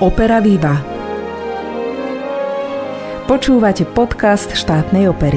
Opera 0.00 0.40
Viva. 0.40 0.80
Počúvate 3.28 3.84
podcast 3.84 4.48
štátnej 4.56 5.12
opery. 5.12 5.36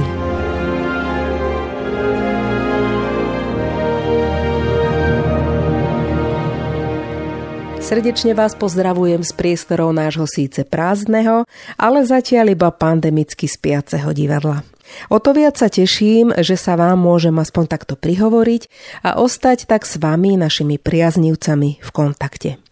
Srdečne 7.84 8.32
vás 8.32 8.56
pozdravujem 8.56 9.28
z 9.28 9.36
priestorov 9.36 9.92
nášho 9.92 10.24
síce 10.32 10.64
prázdneho, 10.64 11.44
ale 11.76 12.08
zatiaľ 12.08 12.56
iba 12.56 12.72
pandemicky 12.72 13.52
spiaceho 13.52 14.16
divadla. 14.16 14.64
O 15.12 15.20
to 15.20 15.36
viac 15.36 15.60
sa 15.60 15.68
teším, 15.68 16.32
že 16.40 16.56
sa 16.56 16.80
vám 16.80 17.04
môžem 17.04 17.36
aspoň 17.36 17.68
takto 17.68 18.00
prihovoriť 18.00 18.72
a 19.04 19.20
ostať 19.20 19.68
tak 19.68 19.84
s 19.84 20.00
vami, 20.00 20.40
našimi 20.40 20.80
priaznivcami, 20.80 21.84
v 21.84 21.90
kontakte. 21.92 22.64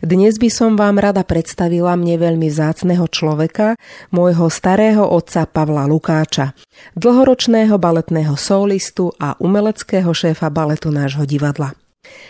Dnes 0.00 0.40
by 0.40 0.48
som 0.48 0.70
vám 0.74 0.96
rada 0.96 1.24
predstavila 1.24 1.94
mne 1.98 2.16
veľmi 2.16 2.48
vzácného 2.48 3.04
človeka, 3.08 3.76
môjho 4.10 4.48
starého 4.48 5.04
otca 5.04 5.44
Pavla 5.44 5.84
Lukáča, 5.84 6.56
dlhoročného 6.96 7.76
baletného 7.76 8.34
solistu 8.38 9.12
a 9.20 9.36
umeleckého 9.38 10.10
šéfa 10.10 10.48
baletu 10.48 10.88
nášho 10.88 11.28
divadla. 11.28 11.76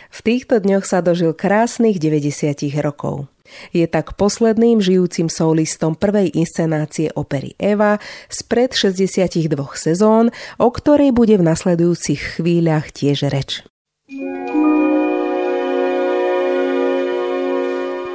V 0.09 0.19
týchto 0.25 0.59
dňoch 0.59 0.85
sa 0.89 1.05
dožil 1.05 1.37
krásnych 1.37 2.01
90 2.01 2.59
rokov. 2.83 3.31
Je 3.73 3.89
tak 3.89 4.17
posledným 4.21 4.81
žijúcim 4.81 5.33
solistom 5.33 5.97
prvej 5.97 6.37
inscenácie 6.37 7.09
opery 7.17 7.57
Eva 7.57 7.97
spred 8.29 8.77
62 8.77 9.49
sezón, 9.73 10.29
o 10.61 10.69
ktorej 10.69 11.17
bude 11.17 11.41
v 11.41 11.47
nasledujúcich 11.49 12.41
chvíľach 12.41 12.93
tiež 12.93 13.29
reč. 13.33 13.65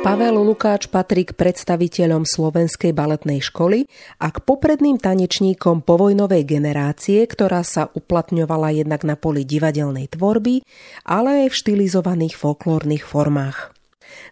Pavel 0.03 0.35
Lukáč 0.35 0.91
patrí 0.91 1.23
k 1.23 1.31
predstaviteľom 1.31 2.27
slovenskej 2.27 2.91
baletnej 2.91 3.39
školy 3.39 3.87
a 4.19 4.35
k 4.35 4.43
popredným 4.43 4.99
tanečníkom 4.99 5.79
povojnovej 5.79 6.43
generácie, 6.43 7.23
ktorá 7.23 7.63
sa 7.63 7.87
uplatňovala 7.87 8.75
jednak 8.75 9.07
na 9.07 9.15
poli 9.15 9.47
divadelnej 9.47 10.11
tvorby, 10.11 10.67
ale 11.07 11.47
aj 11.47 11.55
v 11.55 11.55
štilizovaných 11.55 12.35
folklórnych 12.35 13.07
formách. 13.07 13.71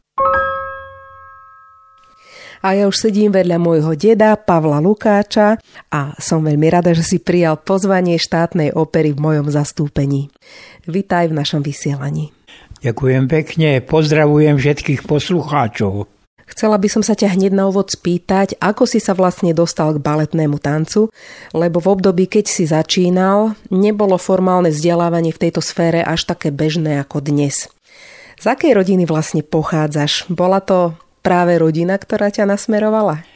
A 2.61 2.73
ja 2.73 2.89
už 2.89 2.97
sedím 2.97 3.29
vedľa 3.29 3.57
môjho 3.61 3.93
deda 3.93 4.33
Pavla 4.33 4.81
Lukáča 4.81 5.61
a 5.93 6.17
som 6.17 6.41
veľmi 6.41 6.67
rada, 6.73 6.89
že 6.97 7.05
si 7.05 7.17
prijal 7.21 7.61
pozvanie 7.61 8.17
štátnej 8.17 8.73
opery 8.73 9.13
v 9.13 9.21
mojom 9.21 9.47
zastúpení. 9.53 10.33
Vitaj 10.89 11.29
v 11.29 11.37
našom 11.37 11.61
vysielaní. 11.61 12.36
Ďakujem 12.77 13.25
pekne, 13.25 13.81
pozdravujem 13.81 14.61
všetkých 14.61 15.09
poslucháčov. 15.09 16.05
Chcela 16.47 16.79
by 16.79 16.87
som 16.87 17.03
sa 17.03 17.11
ťa 17.11 17.35
hneď 17.35 17.51
na 17.51 17.67
úvod 17.67 17.91
spýtať, 17.91 18.55
ako 18.63 18.87
si 18.87 19.03
sa 19.03 19.11
vlastne 19.11 19.51
dostal 19.51 19.97
k 19.97 19.99
baletnému 19.99 20.61
tancu, 20.63 21.11
lebo 21.51 21.83
v 21.83 21.91
období, 21.91 22.29
keď 22.29 22.45
si 22.47 22.63
začínal, 22.63 23.57
nebolo 23.67 24.15
formálne 24.15 24.71
vzdelávanie 24.71 25.35
v 25.35 25.41
tejto 25.49 25.59
sfére 25.59 25.99
až 25.99 26.23
také 26.23 26.53
bežné 26.53 27.03
ako 27.03 27.19
dnes. 27.19 27.67
Z 28.39 28.45
akej 28.47 28.77
rodiny 28.77 29.03
vlastne 29.09 29.43
pochádzaš? 29.43 30.29
Bola 30.31 30.63
to 30.63 30.95
práve 31.19 31.59
rodina, 31.59 31.99
ktorá 31.99 32.31
ťa 32.31 32.47
nasmerovala? 32.47 33.27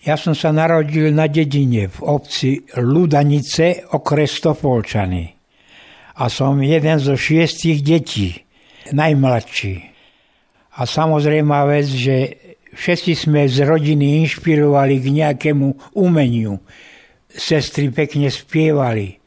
Ja 0.00 0.16
som 0.16 0.32
sa 0.32 0.50
narodil 0.50 1.12
na 1.12 1.28
dedine 1.28 1.92
v 1.92 1.98
obci 2.02 2.64
Ludanice 2.80 3.84
okres 3.92 4.40
Topolčany. 4.40 5.36
A 6.16 6.26
som 6.32 6.56
jeden 6.64 6.96
zo 6.98 7.14
šiestich 7.14 7.84
detí 7.84 8.49
najmladší. 8.92 9.74
A 10.78 10.86
samozrejme 10.86 11.56
vec, 11.66 11.88
že 11.90 12.16
všetci 12.74 13.12
sme 13.26 13.50
z 13.50 13.66
rodiny 13.66 14.22
inšpirovali 14.26 15.02
k 15.02 15.06
nejakému 15.10 15.98
umeniu. 15.98 16.62
Sestry 17.30 17.90
pekne 17.90 18.30
spievali, 18.30 19.18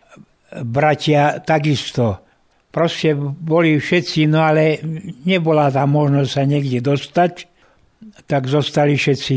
bratia 0.63 1.39
takisto. 1.43 2.23
Proste 2.73 3.13
boli 3.15 3.77
všetci, 3.77 4.25
no 4.25 4.41
ale 4.41 4.81
nebola 5.29 5.69
tam 5.69 5.93
možnosť 5.93 6.29
sa 6.31 6.43
niekde 6.43 6.81
dostať, 6.81 7.33
tak 8.25 8.49
zostali 8.49 8.97
všetci 8.97 9.35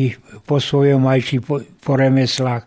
po 0.48 0.56
svojom 0.56 1.04
aj 1.04 1.20
či 1.20 1.36
po, 1.44 1.60
po 1.60 1.92
remeslách, 2.00 2.64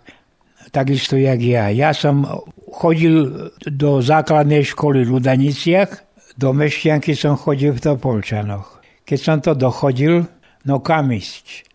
takisto 0.69 1.17
jak 1.17 1.41
ja. 1.41 1.73
Ja 1.73 1.91
som 1.91 2.21
chodil 2.69 3.49
do 3.65 3.99
základnej 3.99 4.61
školy 4.61 5.09
v 5.09 5.17
Ludaniciach, 5.17 6.08
do 6.39 6.55
Mešťanky 6.55 7.19
som 7.19 7.35
chodil 7.35 7.75
v 7.75 7.83
Topolčanoch. 7.83 8.79
Keď 9.03 9.19
som 9.19 9.37
to 9.43 9.51
dochodil, 9.51 10.23
no 10.63 10.79
kam 10.79 11.11
ísť? 11.11 11.67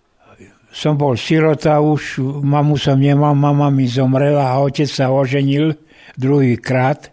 Som 0.73 0.97
bol 0.97 1.21
sirota 1.21 1.85
už, 1.85 2.25
mamu 2.41 2.81
som 2.81 2.97
nemal, 2.97 3.37
mama 3.37 3.69
mi 3.69 3.85
zomrela 3.85 4.57
a 4.57 4.59
otec 4.65 4.89
sa 4.89 5.13
oženil 5.13 5.77
druhýkrát 6.17 7.13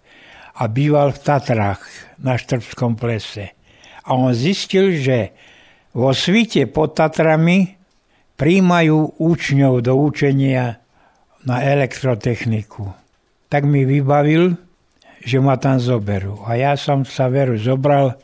a 0.58 0.64
býval 0.72 1.12
v 1.12 1.20
Tatrách 1.20 1.84
na 2.24 2.40
Štrbskom 2.40 2.96
plese. 2.96 3.52
A 4.08 4.16
on 4.16 4.32
zistil, 4.32 4.98
že 4.98 5.36
vo 5.92 6.16
svite 6.16 6.66
pod 6.72 6.96
Tatrami 6.96 7.76
príjmajú 8.40 9.20
účňov 9.20 9.86
do 9.86 9.94
učenia 10.00 10.80
na 11.46 11.62
elektrotechniku. 11.62 12.90
Tak 13.52 13.68
mi 13.68 13.86
vybavil, 13.86 14.58
že 15.22 15.38
ma 15.38 15.58
tam 15.58 15.78
zoberú. 15.78 16.42
A 16.50 16.58
ja 16.58 16.74
som 16.74 17.06
sa 17.06 17.30
veru 17.30 17.58
zobral 17.58 18.18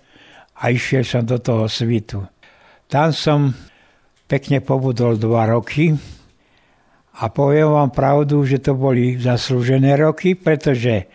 a 0.58 0.74
išiel 0.74 1.06
som 1.06 1.22
do 1.22 1.38
toho 1.38 1.70
svitu. 1.70 2.26
Tam 2.90 3.14
som 3.14 3.54
pekne 4.26 4.60
pobudol 4.60 5.22
dva 5.22 5.46
roky 5.46 5.94
a 7.22 7.30
poviem 7.30 7.70
vám 7.70 7.92
pravdu, 7.94 8.42
že 8.44 8.62
to 8.62 8.74
boli 8.74 9.18
zaslúžené 9.18 9.98
roky, 9.98 10.34
pretože 10.34 11.06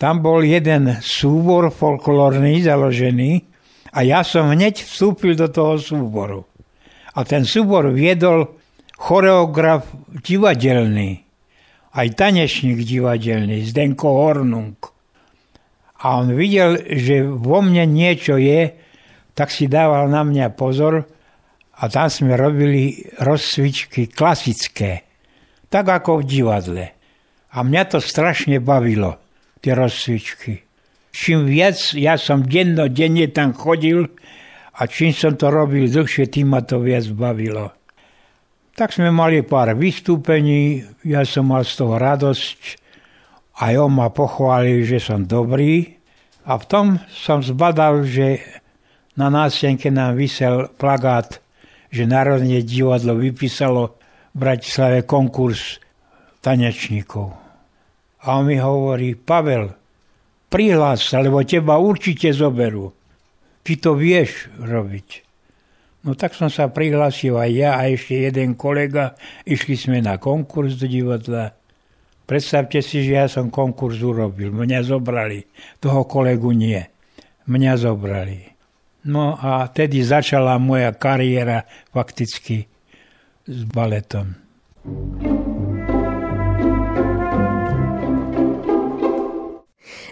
tam 0.00 0.22
bol 0.24 0.40
jeden 0.46 0.96
súbor 1.02 1.68
folklórny 1.74 2.62
založený 2.64 3.44
a 3.90 4.06
ja 4.06 4.22
som 4.22 4.48
hneď 4.48 4.86
vstúpil 4.86 5.34
do 5.34 5.50
toho 5.50 5.76
súboru. 5.76 6.46
A 7.18 7.26
ten 7.26 7.42
súbor 7.42 7.90
viedol 7.90 8.54
choreograf 8.94 9.90
divadelný, 10.22 11.26
aj 11.90 12.06
tanečník 12.14 12.86
divadelný, 12.86 13.66
Zdenko 13.66 14.08
Hornung 14.14 14.78
a 16.00 16.16
on 16.16 16.32
videl, 16.32 16.80
že 16.80 17.20
vo 17.24 17.60
mne 17.60 17.84
niečo 17.84 18.40
je, 18.40 18.72
tak 19.36 19.52
si 19.52 19.68
dával 19.68 20.08
na 20.08 20.24
mňa 20.24 20.56
pozor 20.56 21.04
a 21.80 21.82
tam 21.88 22.08
sme 22.08 22.36
robili 22.36 23.04
rozcvičky 23.20 24.08
klasické, 24.08 25.04
tak 25.68 25.88
ako 25.88 26.24
v 26.24 26.28
divadle. 26.28 26.86
A 27.52 27.60
mňa 27.60 27.82
to 27.92 27.98
strašne 28.00 28.62
bavilo, 28.64 29.20
tie 29.60 29.76
rozcvičky. 29.76 30.64
Čím 31.10 31.50
viac 31.50 31.76
ja 31.98 32.16
som 32.16 32.46
denno, 32.46 32.86
denne 32.88 33.26
tam 33.28 33.52
chodil 33.52 34.08
a 34.78 34.86
čím 34.86 35.12
som 35.12 35.36
to 35.36 35.52
robil 35.52 35.90
dlhšie, 35.90 36.30
tým 36.30 36.54
ma 36.54 36.64
to 36.64 36.80
viac 36.80 37.04
bavilo. 37.12 37.74
Tak 38.72 38.96
sme 38.96 39.12
mali 39.12 39.44
pár 39.44 39.76
vystúpení, 39.76 40.80
ja 41.04 41.26
som 41.28 41.50
mal 41.50 41.66
z 41.66 41.84
toho 41.84 42.00
radosť, 42.00 42.79
aj 43.60 43.72
on 43.76 43.92
ma 43.92 44.08
pochválil, 44.08 44.88
že 44.88 44.98
som 44.98 45.28
dobrý. 45.28 46.00
A 46.48 46.56
v 46.56 46.64
tom 46.64 46.86
som 47.12 47.44
zbadal, 47.44 48.08
že 48.08 48.40
na 49.20 49.28
nástenke 49.28 49.92
nám 49.92 50.16
vysel 50.16 50.72
plagát, 50.80 51.44
že 51.92 52.08
Národné 52.08 52.64
divadlo 52.64 53.20
vypísalo 53.20 54.00
v 54.32 54.36
Bratislave 54.40 55.04
konkurs 55.04 55.76
tanečníkov. 56.40 57.36
A 58.24 58.40
on 58.40 58.48
mi 58.48 58.56
hovorí, 58.56 59.12
Pavel, 59.12 59.76
prihlás 60.48 61.04
sa, 61.04 61.20
lebo 61.20 61.44
teba 61.44 61.76
určite 61.76 62.32
zoberú. 62.32 62.96
Ty 63.60 63.72
to 63.76 63.92
vieš 63.92 64.48
robiť. 64.56 65.28
No 66.00 66.16
tak 66.16 66.32
som 66.32 66.48
sa 66.48 66.72
prihlásil 66.72 67.36
aj 67.36 67.50
ja 67.52 67.70
a 67.76 67.92
ešte 67.92 68.24
jeden 68.24 68.56
kolega. 68.56 69.20
Išli 69.44 69.76
sme 69.76 69.98
na 70.00 70.16
konkurs 70.16 70.80
do 70.80 70.88
divadla. 70.88 71.59
Predstavte 72.30 72.78
si, 72.78 73.02
že 73.02 73.18
ja 73.18 73.26
som 73.26 73.50
konkurs 73.50 73.98
urobil. 74.06 74.54
Mňa 74.54 74.86
zobrali. 74.86 75.50
Toho 75.82 76.06
kolegu 76.06 76.54
nie. 76.54 76.78
Mňa 77.50 77.72
zobrali. 77.74 78.54
No 79.02 79.34
a 79.34 79.66
tedy 79.66 79.98
začala 80.06 80.54
moja 80.62 80.94
kariéra 80.94 81.66
fakticky 81.90 82.70
s 83.50 83.66
baletom. 83.66 84.38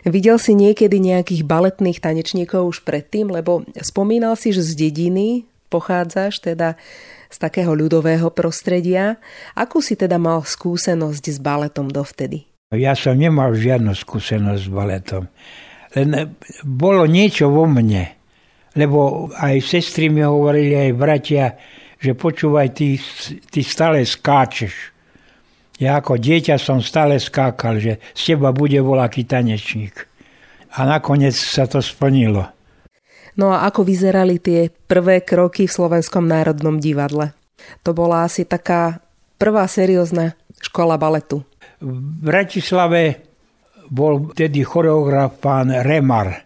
Videl 0.02 0.42
si 0.42 0.58
niekedy 0.58 0.98
nejakých 0.98 1.46
baletných 1.46 2.02
tanečníkov 2.02 2.66
už 2.66 2.78
predtým, 2.82 3.30
lebo 3.30 3.62
spomínal 3.78 4.34
si, 4.34 4.50
že 4.50 4.66
z 4.66 4.90
dediny 4.90 5.46
pochádzaš, 5.70 6.42
teda 6.42 6.74
z 7.28 7.36
takého 7.36 7.76
ľudového 7.76 8.32
prostredia. 8.32 9.20
Akú 9.54 9.84
si 9.84 9.94
teda 9.94 10.16
mal 10.16 10.42
skúsenosť 10.42 11.24
s 11.28 11.38
baletom 11.38 11.92
dovtedy? 11.92 12.48
Ja 12.72 12.92
som 12.92 13.16
nemal 13.16 13.56
žiadnu 13.56 13.96
skúsenosť 13.96 14.62
s 14.64 14.68
baletom. 14.68 15.24
Len 15.96 16.36
bolo 16.64 17.08
niečo 17.08 17.48
vo 17.48 17.64
mne. 17.64 18.16
Lebo 18.76 19.32
aj 19.32 19.64
sestry 19.64 20.12
mi 20.12 20.20
hovorili, 20.20 20.76
aj 20.76 20.92
bratia, 20.92 21.56
že 21.96 22.12
počúvaj, 22.12 22.76
ty, 22.76 23.00
ty 23.48 23.60
stále 23.64 24.04
skáčeš. 24.04 24.92
Ja 25.80 26.02
ako 26.02 26.18
dieťa 26.18 26.58
som 26.58 26.82
stále 26.82 27.16
skákal, 27.22 27.78
že 27.78 27.92
z 28.12 28.34
teba 28.34 28.52
bude 28.52 28.76
voľaký 28.82 29.24
tanečník. 29.24 30.04
A 30.76 30.84
nakoniec 30.84 31.32
sa 31.32 31.64
to 31.64 31.80
splnilo. 31.80 32.57
No 33.38 33.54
a 33.54 33.70
ako 33.70 33.86
vyzerali 33.86 34.42
tie 34.42 34.66
prvé 34.66 35.22
kroky 35.22 35.70
v 35.70 35.76
Slovenskom 35.78 36.26
národnom 36.26 36.82
divadle? 36.82 37.38
To 37.86 37.94
bola 37.94 38.26
asi 38.26 38.42
taká 38.42 38.98
prvá 39.38 39.70
seriózna 39.70 40.34
škola 40.58 40.98
baletu. 40.98 41.46
V 41.78 41.98
Bratislave 42.18 43.22
bol 43.86 44.34
tedy 44.34 44.66
choreograf 44.66 45.38
pán 45.38 45.70
Remar. 45.70 46.44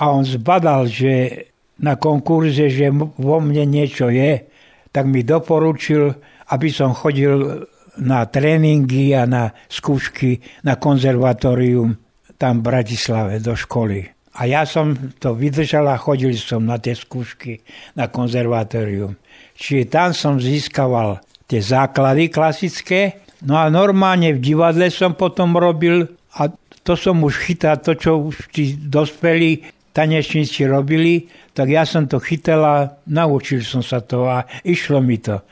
A 0.00 0.08
on 0.08 0.24
zbadal, 0.24 0.88
že 0.88 1.44
na 1.78 2.00
konkurze, 2.00 2.72
že 2.72 2.88
vo 2.96 3.38
mne 3.38 3.68
niečo 3.68 4.08
je, 4.08 4.48
tak 4.90 5.04
mi 5.06 5.22
doporučil, 5.22 6.10
aby 6.48 6.68
som 6.72 6.96
chodil 6.96 7.68
na 8.00 8.24
tréningy 8.24 9.12
a 9.12 9.26
na 9.28 9.52
skúšky 9.68 10.40
na 10.64 10.80
konzervatórium 10.80 11.98
tam 12.38 12.62
v 12.62 12.66
Bratislave 12.70 13.42
do 13.42 13.58
školy. 13.58 14.17
A 14.38 14.46
ja 14.46 14.62
som 14.62 14.94
to 15.18 15.34
vydržal 15.34 15.90
a 15.90 15.98
chodil 15.98 16.30
som 16.38 16.62
na 16.62 16.78
tie 16.78 16.94
skúšky 16.94 17.58
na 17.98 18.06
konzervatórium. 18.06 19.18
Čiže 19.58 19.90
tam 19.90 20.10
som 20.14 20.38
získaval 20.38 21.18
tie 21.50 21.58
základy 21.58 22.30
klasické, 22.30 23.18
no 23.42 23.58
a 23.58 23.66
normálne 23.66 24.38
v 24.38 24.54
divadle 24.54 24.94
som 24.94 25.18
potom 25.18 25.58
robil 25.58 26.06
a 26.38 26.46
to 26.86 26.94
som 26.94 27.18
už 27.20 27.50
chytal, 27.50 27.82
to 27.82 27.98
čo 27.98 28.30
už 28.30 28.54
tí 28.54 28.78
dospelí 28.78 29.66
tanečníci 29.90 30.70
robili, 30.70 31.26
tak 31.50 31.74
ja 31.74 31.82
som 31.82 32.06
to 32.06 32.22
chytal 32.22 32.62
a 32.62 32.76
naučil 33.10 33.66
som 33.66 33.82
sa 33.82 33.98
to 33.98 34.30
a 34.30 34.46
išlo 34.62 35.02
mi 35.02 35.18
to. 35.18 35.42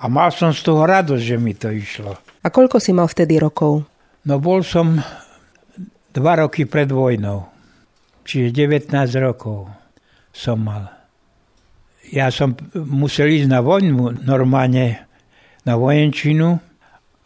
A 0.00 0.08
mal 0.08 0.32
som 0.32 0.56
z 0.56 0.64
toho 0.64 0.88
radosť, 0.88 1.20
že 1.20 1.36
mi 1.36 1.52
to 1.52 1.68
išlo. 1.68 2.16
A 2.40 2.48
koľko 2.48 2.80
si 2.80 2.96
mal 2.96 3.04
vtedy 3.04 3.36
rokov? 3.36 3.84
No 4.24 4.40
bol 4.40 4.64
som 4.64 4.96
dva 6.16 6.40
roky 6.40 6.64
pred 6.64 6.88
vojnou. 6.88 7.59
Čiže 8.30 8.54
19 8.54 8.94
rokov 9.26 9.66
som 10.30 10.62
mal. 10.62 10.86
Ja 12.14 12.30
som 12.30 12.54
musel 12.78 13.34
ísť 13.42 13.50
na 13.50 13.58
vojnu 13.58 14.22
normálne 14.22 15.02
na 15.66 15.74
vojenčinu 15.74 16.62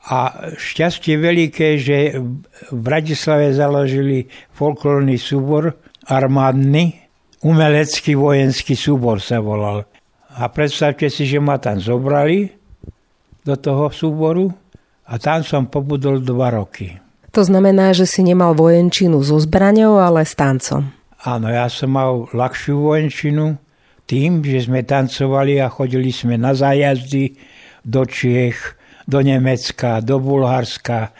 a 0.09 0.49
šťastie 0.57 1.21
veľké, 1.21 1.77
že 1.77 2.17
v 2.73 2.81
Bratislave 2.81 3.53
založili 3.53 4.33
folklórny 4.57 5.21
súbor 5.21 5.77
armádny, 6.09 7.05
umelecký 7.45 8.17
vojenský 8.17 8.73
súbor 8.73 9.21
sa 9.21 9.45
volal. 9.45 9.85
A 10.41 10.49
predstavte 10.49 11.13
si, 11.13 11.29
že 11.29 11.37
ma 11.37 11.61
tam 11.61 11.85
zobrali 11.85 12.49
do 13.45 13.61
toho 13.61 13.93
súboru 13.93 14.49
a 15.05 15.21
tam 15.21 15.45
som 15.45 15.69
pobudol 15.69 16.25
dva 16.25 16.49
roky. 16.49 17.04
To 17.35 17.43
znamená, 17.43 17.91
že 17.91 18.07
si 18.07 18.23
nemal 18.23 18.55
vojenčinu 18.55 19.19
so 19.27 19.43
zbraňou, 19.43 19.99
ale 19.99 20.23
s 20.23 20.39
tancom. 20.39 20.95
Áno, 21.27 21.51
ja 21.51 21.67
som 21.67 21.91
mal 21.91 22.31
ľahšiu 22.31 22.79
vojenčinu 22.79 23.59
tým, 24.07 24.39
že 24.47 24.71
sme 24.71 24.87
tancovali 24.87 25.59
a 25.59 25.67
chodili 25.67 26.15
sme 26.15 26.39
na 26.39 26.55
zájazdy 26.55 27.35
do 27.83 28.07
Čiech, 28.07 28.79
do 29.11 29.19
Nemecka, 29.19 29.99
do 29.99 30.23
Bulharska, 30.23 31.11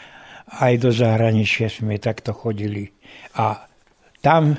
aj 0.55 0.73
do 0.79 0.89
zahraničia 0.95 1.67
sme 1.67 1.99
takto 1.99 2.31
chodili. 2.31 2.87
A 3.35 3.67
tam 4.23 4.55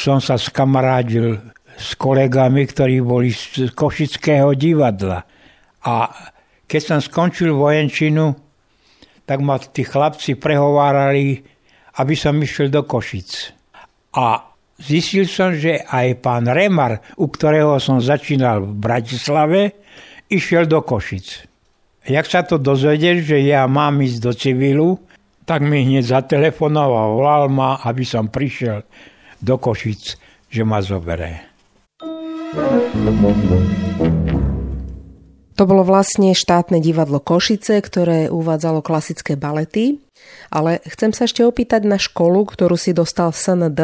som 0.00 0.16
sa 0.16 0.40
skamarádil 0.40 1.36
s 1.76 1.92
kolegami, 2.00 2.64
ktorí 2.64 3.04
boli 3.04 3.36
z 3.36 3.68
Košického 3.68 4.56
divadla. 4.56 5.28
A 5.84 6.08
keď 6.64 6.80
som 6.80 6.98
skončil 7.04 7.52
vojenčinu, 7.52 8.45
tak 9.26 9.42
ma 9.42 9.58
tí 9.58 9.82
chlapci 9.82 10.38
prehovárali, 10.38 11.42
aby 11.98 12.14
som 12.14 12.38
išiel 12.38 12.70
do 12.70 12.86
Košic. 12.86 13.52
A 14.14 14.46
zistil 14.78 15.26
som, 15.26 15.52
že 15.52 15.82
aj 15.82 16.22
pán 16.22 16.46
Remar, 16.46 17.02
u 17.18 17.26
ktorého 17.28 17.76
som 17.82 17.98
začínal 17.98 18.62
v 18.64 18.72
Bratislave, 18.78 19.60
išiel 20.30 20.70
do 20.70 20.80
Košic. 20.80 21.44
Jak 22.06 22.26
sa 22.30 22.46
to 22.46 22.62
dozvedel, 22.62 23.18
že 23.18 23.42
ja 23.42 23.66
mám 23.66 23.98
ísť 23.98 24.18
do 24.22 24.32
civilu, 24.32 25.02
tak 25.42 25.62
mi 25.62 25.82
hneď 25.82 26.06
zatelefonoval, 26.06 27.18
volal 27.18 27.44
ma, 27.50 27.82
aby 27.82 28.06
som 28.06 28.30
prišiel 28.30 28.86
do 29.42 29.58
Košic, 29.58 30.14
že 30.46 30.62
ma 30.62 30.78
zoberie. 30.78 31.42
To 35.56 35.64
bolo 35.64 35.88
vlastne 35.88 36.36
štátne 36.36 36.84
divadlo 36.84 37.16
Košice, 37.16 37.80
ktoré 37.80 38.28
uvádzalo 38.28 38.84
klasické 38.84 39.40
balety. 39.40 40.04
Ale 40.52 40.84
chcem 40.84 41.16
sa 41.16 41.24
ešte 41.24 41.40
opýtať 41.48 41.88
na 41.88 41.96
školu, 41.96 42.44
ktorú 42.44 42.76
si 42.76 42.92
dostal 42.92 43.32
v 43.32 43.40
SND. 43.40 43.80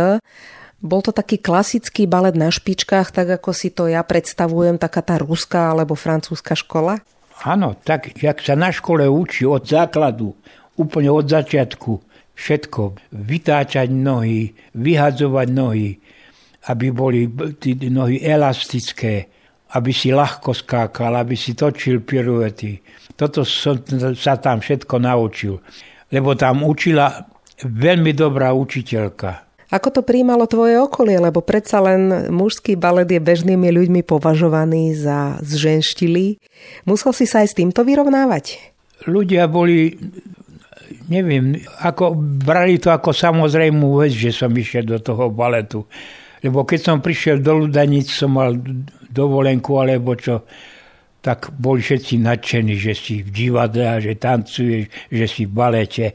Bol 0.84 1.00
to 1.00 1.16
taký 1.16 1.40
klasický 1.40 2.04
balet 2.04 2.36
na 2.36 2.52
špičkách, 2.52 3.08
tak 3.14 3.40
ako 3.40 3.50
si 3.56 3.72
to 3.72 3.88
ja 3.88 4.04
predstavujem, 4.04 4.76
taká 4.76 5.00
tá 5.00 5.16
ruská 5.16 5.72
alebo 5.72 5.96
francúzska 5.96 6.52
škola? 6.52 7.00
Áno, 7.46 7.72
tak 7.80 8.20
jak 8.20 8.44
sa 8.44 8.52
na 8.52 8.68
škole 8.68 9.08
učí 9.08 9.48
od 9.48 9.64
základu, 9.64 10.36
úplne 10.76 11.08
od 11.08 11.24
začiatku, 11.24 11.92
všetko, 12.36 13.00
vytáčať 13.16 13.88
nohy, 13.88 14.52
vyhadzovať 14.76 15.48
nohy, 15.48 15.96
aby 16.68 16.86
boli 16.92 17.30
tí 17.56 17.78
nohy 17.88 18.20
elastické, 18.20 19.31
aby 19.72 19.90
si 19.92 20.12
ľahko 20.12 20.52
skákal, 20.52 21.16
aby 21.16 21.32
si 21.32 21.56
točil 21.56 22.04
piruety. 22.04 22.76
Toto 23.16 23.44
som 23.44 23.80
sa 24.16 24.36
tam 24.36 24.60
všetko 24.60 24.94
naučil. 25.00 25.60
Lebo 26.12 26.36
tam 26.36 26.60
učila 26.64 27.24
veľmi 27.64 28.12
dobrá 28.12 28.52
učiteľka. 28.52 29.52
Ako 29.72 29.88
to 29.88 30.00
príjmalo 30.04 30.44
tvoje 30.44 30.76
okolie? 30.76 31.16
Lebo 31.16 31.40
predsa 31.40 31.80
len 31.80 32.28
mužský 32.28 32.76
balet 32.76 33.08
je 33.08 33.16
bežnými 33.16 33.72
ľuďmi 33.72 34.04
považovaný 34.04 34.92
za 34.92 35.40
zženštili. 35.40 36.36
Musel 36.84 37.16
si 37.16 37.24
sa 37.24 37.40
aj 37.40 37.48
s 37.48 37.56
týmto 37.56 37.80
vyrovnávať? 37.80 38.60
Ľudia 39.08 39.48
boli, 39.48 39.96
neviem, 41.08 41.56
ako, 41.80 42.12
brali 42.44 42.76
to 42.76 42.92
ako 42.92 43.16
samozrejmú 43.16 44.04
vec, 44.04 44.12
že 44.12 44.36
som 44.36 44.52
išiel 44.52 44.84
do 44.84 45.00
toho 45.00 45.32
baletu. 45.32 45.88
Lebo 46.44 46.68
keď 46.68 46.92
som 46.92 46.96
prišiel 47.00 47.40
do 47.40 47.64
Ludanic, 47.64 48.12
som 48.12 48.36
mal 48.36 48.52
dovolenku 49.12 49.76
alebo 49.76 50.16
čo, 50.16 50.48
tak 51.22 51.54
boli 51.54 51.78
všetci 51.78 52.18
nadšení, 52.18 52.74
že 52.74 52.98
si 52.98 53.22
v 53.22 53.30
divadle 53.30 53.86
a 53.86 54.02
že 54.02 54.18
tancuješ, 54.18 54.90
že 55.12 55.26
si 55.30 55.46
v 55.46 55.52
balete, 55.54 56.06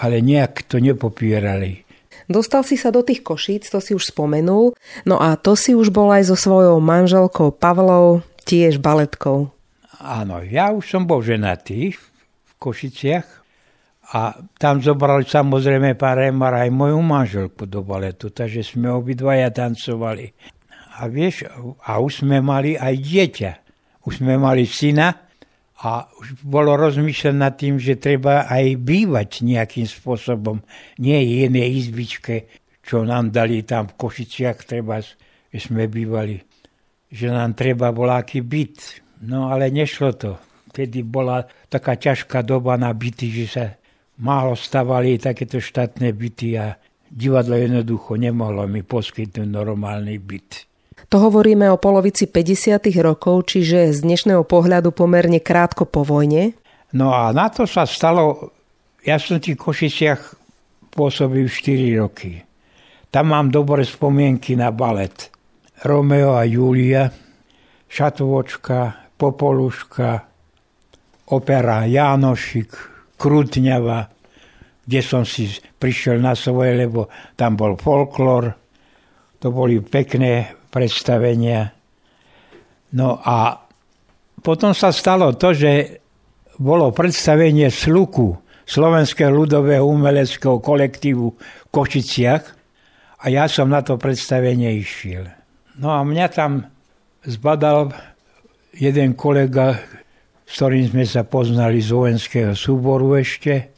ale 0.00 0.24
nejak 0.24 0.64
to 0.64 0.80
nepopierali. 0.80 1.84
Dostal 2.28 2.64
si 2.64 2.76
sa 2.76 2.92
do 2.92 3.00
tých 3.00 3.24
košíc, 3.24 3.68
to 3.68 3.80
si 3.80 3.96
už 3.96 4.12
spomenul, 4.12 4.76
no 5.08 5.16
a 5.16 5.36
to 5.40 5.56
si 5.56 5.72
už 5.72 5.88
bol 5.88 6.12
aj 6.12 6.28
so 6.28 6.36
svojou 6.36 6.76
manželkou 6.80 7.56
Pavlou, 7.56 8.20
tiež 8.44 8.80
baletkou. 8.80 9.48
Áno, 10.00 10.44
ja 10.44 10.72
už 10.72 10.84
som 10.84 11.02
bol 11.04 11.24
ženatý 11.24 11.96
v 11.96 12.52
Košiciach 12.60 13.26
a 14.12 14.40
tam 14.56 14.80
zobrali 14.80 15.28
samozrejme 15.28 15.96
pán 15.96 16.16
Remar 16.16 16.56
aj 16.56 16.70
moju 16.72 17.00
manželku 17.00 17.68
do 17.68 17.84
baletu, 17.84 18.32
takže 18.32 18.64
sme 18.64 18.88
obidvaja 18.88 19.52
tancovali. 19.52 20.32
A 20.98 21.06
vieš, 21.06 21.46
a 21.86 22.02
už 22.02 22.26
sme 22.26 22.42
mali 22.42 22.74
aj 22.74 22.94
dieťa. 22.98 23.52
Už 24.02 24.18
sme 24.18 24.34
mali 24.34 24.66
syna 24.66 25.14
a 25.78 26.10
už 26.18 26.42
bolo 26.42 26.74
rozmýšľať 26.74 27.34
nad 27.38 27.54
tým, 27.54 27.78
že 27.78 28.02
treba 28.02 28.50
aj 28.50 28.82
bývať 28.82 29.46
nejakým 29.46 29.86
spôsobom. 29.86 30.58
Nie 30.98 31.22
jednej 31.22 31.70
izbičke, 31.78 32.50
čo 32.82 33.06
nám 33.06 33.30
dali 33.30 33.62
tam 33.62 33.86
v 33.86 33.94
Košiciach, 33.94 34.66
treba, 34.66 34.98
sme 35.54 35.86
bývali, 35.86 36.42
že 37.12 37.30
nám 37.30 37.54
treba 37.54 37.94
aký 37.94 38.42
byt. 38.42 39.04
No 39.22 39.54
ale 39.54 39.70
nešlo 39.70 40.10
to. 40.18 40.32
Vtedy 40.74 41.06
bola 41.06 41.46
taká 41.70 41.94
ťažká 41.94 42.42
doba 42.42 42.74
na 42.78 42.90
byty, 42.90 43.26
že 43.30 43.46
sa 43.46 43.64
málo 44.18 44.58
stavali 44.58 45.18
takéto 45.18 45.62
štátne 45.62 46.10
byty 46.10 46.58
a 46.58 46.74
divadlo 47.08 47.56
jednoducho 47.56 48.18
nemohlo 48.18 48.66
mi 48.66 48.82
poskytnúť 48.82 49.48
normálny 49.48 50.18
byt. 50.20 50.68
To 51.08 51.16
hovoríme 51.24 51.72
o 51.72 51.80
polovici 51.80 52.28
50. 52.28 52.92
rokov, 53.00 53.48
čiže 53.48 53.96
z 53.96 54.04
dnešného 54.04 54.44
pohľadu 54.44 54.92
pomerne 54.92 55.40
krátko 55.40 55.88
po 55.88 56.04
vojne. 56.04 56.52
No 56.92 57.16
a 57.16 57.32
na 57.32 57.48
to 57.48 57.64
sa 57.64 57.88
stalo, 57.88 58.52
ja 59.00 59.16
som 59.16 59.40
v 59.40 59.48
tých 59.48 59.56
Košiciach 59.56 60.20
pôsobil 60.92 61.48
4 61.48 62.04
roky. 62.04 62.44
Tam 63.08 63.32
mám 63.32 63.48
dobré 63.48 63.88
spomienky 63.88 64.52
na 64.52 64.68
balet. 64.68 65.32
Romeo 65.80 66.36
a 66.36 66.44
Julia, 66.44 67.08
Šatovočka, 67.88 69.08
Popoluška, 69.16 70.28
opera 71.32 71.88
Jánošik, 71.88 72.76
Krutňava, 73.16 74.12
kde 74.84 75.00
som 75.00 75.24
si 75.24 75.48
prišiel 75.56 76.20
na 76.20 76.36
svoje, 76.36 76.76
lebo 76.76 77.08
tam 77.32 77.56
bol 77.56 77.80
folklór. 77.80 78.52
To 79.40 79.48
boli 79.48 79.80
pekné 79.80 80.57
predstavenia. 80.68 81.72
No 82.94 83.20
a 83.20 83.68
potom 84.40 84.72
sa 84.72 84.94
stalo 84.94 85.34
to, 85.36 85.52
že 85.52 86.00
bolo 86.58 86.90
predstavenie 86.90 87.70
Sluku, 87.70 88.34
Slovenského 88.68 89.32
ľudového 89.32 89.84
umeleckého 89.86 90.60
kolektívu 90.60 91.26
v 91.32 91.68
Košiciach 91.72 92.44
a 93.18 93.24
ja 93.32 93.48
som 93.48 93.72
na 93.72 93.80
to 93.80 93.96
predstavenie 93.96 94.76
išiel. 94.76 95.24
No 95.78 95.94
a 95.94 96.04
mňa 96.04 96.26
tam 96.28 96.68
zbadal 97.24 97.94
jeden 98.76 99.16
kolega, 99.16 99.78
s 100.44 100.52
ktorým 100.60 100.92
sme 100.92 101.04
sa 101.08 101.24
poznali 101.24 101.80
z 101.80 101.90
vojenského 101.94 102.52
súboru 102.52 103.16
ešte 103.16 103.72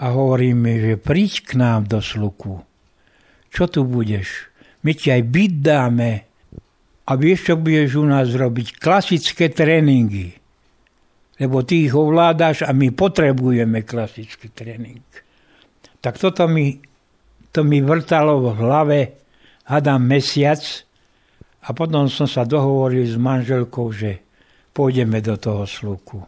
a 0.00 0.10
hovorí 0.10 0.56
mi, 0.56 0.78
že 0.80 0.94
príď 0.98 1.32
k 1.44 1.50
nám 1.60 1.86
do 1.86 2.00
Sluku. 2.02 2.62
Čo 3.54 3.70
tu 3.70 3.80
budeš? 3.86 4.53
My 4.84 4.92
ti 4.92 5.08
aj 5.08 5.22
byt 5.24 5.54
dáme 5.64 6.10
a 7.04 7.12
vieš, 7.16 7.52
čo 7.52 7.54
budeš 7.56 8.00
u 8.00 8.04
nás 8.04 8.28
robiť? 8.32 8.76
Klasické 8.80 9.48
tréningy 9.48 10.44
lebo 11.40 11.66
ty 11.66 11.86
ich 11.86 11.94
ovládaš 11.94 12.62
a 12.62 12.70
my 12.70 12.94
potrebujeme 12.94 13.82
klasický 13.82 14.54
tréning. 14.54 15.02
Tak 15.98 16.20
toto 16.20 16.46
mi, 16.46 16.78
to 17.50 17.66
mi 17.66 17.82
vrtalo 17.82 18.38
v 18.38 18.46
hlave, 18.60 19.00
hadám 19.66 20.04
mesiac 20.04 20.62
a 21.64 21.72
potom 21.74 22.06
som 22.06 22.28
sa 22.28 22.46
dohovoril 22.46 23.08
s 23.08 23.16
manželkou, 23.18 23.90
že 23.90 24.22
pôjdeme 24.70 25.18
do 25.24 25.34
toho 25.40 25.64
sluku. 25.66 26.22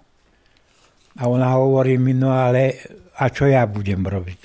A 1.16 1.22
ona 1.30 1.54
hovorí 1.54 1.96
mi, 1.96 2.12
no 2.12 2.34
ale 2.34 2.82
a 3.16 3.30
čo 3.30 3.46
ja 3.46 3.64
budem 3.68 4.02
robiť? 4.04 4.42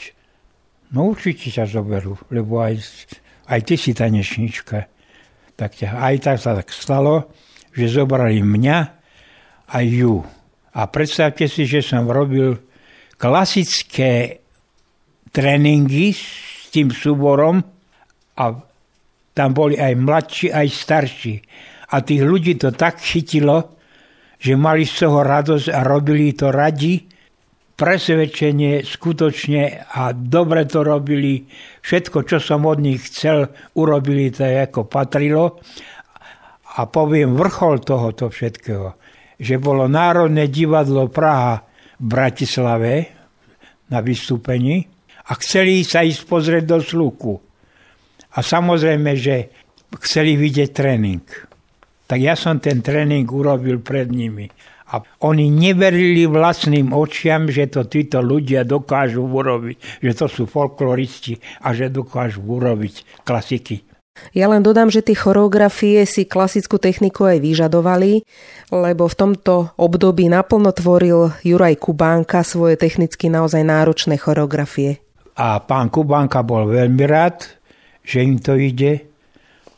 No 0.92 1.08
určite 1.08 1.48
sa 1.50 1.64
zoberú, 1.64 2.20
lebo 2.30 2.60
aj, 2.60 2.80
aj 3.52 3.60
ty 3.68 3.76
si 3.76 3.92
tanečnička. 3.92 4.88
Tak 5.60 5.76
ťa, 5.76 6.00
aj 6.00 6.16
tak 6.24 6.38
sa 6.40 6.56
tak 6.56 6.72
stalo, 6.72 7.28
že 7.76 7.92
zobrali 7.92 8.40
mňa 8.40 8.78
a 9.68 9.78
ju. 9.84 10.24
A 10.72 10.88
predstavte 10.88 11.52
si, 11.52 11.68
že 11.68 11.84
som 11.84 12.08
robil 12.08 12.56
klasické 13.20 14.40
tréningy 15.36 16.16
s 16.16 16.72
tým 16.72 16.96
súborom 16.96 17.60
a 18.40 18.46
tam 19.36 19.50
boli 19.52 19.76
aj 19.76 19.94
mladší, 20.00 20.48
aj 20.52 20.68
starší. 20.72 21.36
A 21.92 22.00
tých 22.00 22.24
ľudí 22.24 22.56
to 22.56 22.72
tak 22.72 23.04
chytilo, 23.04 23.76
že 24.40 24.56
mali 24.56 24.88
z 24.88 25.06
toho 25.06 25.22
radosť 25.22 25.68
a 25.76 25.84
robili 25.84 26.32
to 26.32 26.50
radi, 26.50 27.11
presvedčenie 27.82 28.86
skutočne 28.86 29.90
a 29.90 30.14
dobre 30.14 30.70
to 30.70 30.86
robili. 30.86 31.50
Všetko, 31.82 32.30
čo 32.30 32.38
som 32.38 32.70
od 32.70 32.78
nich 32.78 33.10
chcel, 33.10 33.50
urobili 33.74 34.30
to 34.30 34.46
ako 34.46 34.86
patrilo. 34.86 35.58
A 36.78 36.86
poviem 36.86 37.34
vrchol 37.34 37.82
tohoto 37.82 38.30
všetkého 38.30 39.02
že 39.42 39.58
bolo 39.58 39.90
Národné 39.90 40.54
divadlo 40.54 41.10
Praha 41.10 41.66
v 41.98 42.06
Bratislave 42.06 42.94
na 43.90 43.98
vystúpení 44.06 44.86
a 45.26 45.34
chceli 45.42 45.82
sa 45.82 46.06
ísť 46.06 46.22
pozrieť 46.30 46.64
do 46.70 46.78
sluku. 46.78 47.34
A 48.38 48.40
samozrejme, 48.46 49.18
že 49.18 49.50
chceli 50.06 50.38
vidieť 50.38 50.70
tréning. 50.70 51.26
Tak 52.06 52.20
ja 52.22 52.38
som 52.38 52.62
ten 52.62 52.86
tréning 52.86 53.26
urobil 53.26 53.82
pred 53.82 54.14
nimi. 54.14 54.46
A 54.92 55.00
oni 55.24 55.48
neverili 55.48 56.28
vlastným 56.28 56.92
očiam, 56.92 57.48
že 57.48 57.72
to 57.72 57.88
títo 57.88 58.20
ľudia 58.20 58.68
dokážu 58.68 59.24
urobiť, 59.24 60.04
že 60.04 60.12
to 60.12 60.28
sú 60.28 60.44
folkloristi 60.52 61.40
a 61.64 61.72
že 61.72 61.88
dokážu 61.88 62.44
urobiť 62.44 63.24
klasiky. 63.24 63.88
Ja 64.36 64.52
len 64.52 64.60
dodám, 64.62 64.92
že 64.92 65.00
tie 65.00 65.16
choreografie 65.16 66.04
si 66.04 66.28
klasickú 66.28 66.78
techniku 66.78 67.32
aj 67.32 67.40
vyžadovali, 67.40 68.28
lebo 68.70 69.08
v 69.08 69.16
tomto 69.16 69.72
období 69.80 70.28
naplno 70.28 70.76
tvoril 70.76 71.32
Juraj 71.42 71.80
Kubánka 71.80 72.44
svoje 72.44 72.76
technicky 72.76 73.32
naozaj 73.32 73.64
náročné 73.64 74.20
choreografie. 74.20 75.00
A 75.40 75.64
pán 75.64 75.88
Kubánka 75.88 76.44
bol 76.44 76.68
veľmi 76.68 77.08
rád, 77.08 77.48
že 78.04 78.22
im 78.22 78.38
to 78.38 78.60
ide. 78.60 79.08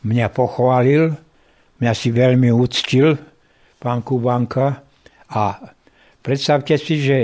Mňa 0.03 0.27
pochválil, 0.34 1.13
mňa 1.79 1.93
si 1.93 2.10
veľmi 2.10 2.50
uctil, 2.51 3.15
pán 3.77 4.01
Kubánka. 4.01 4.82
A 5.34 5.58
predstavte 6.22 6.78
si, 6.78 7.02
že 7.02 7.18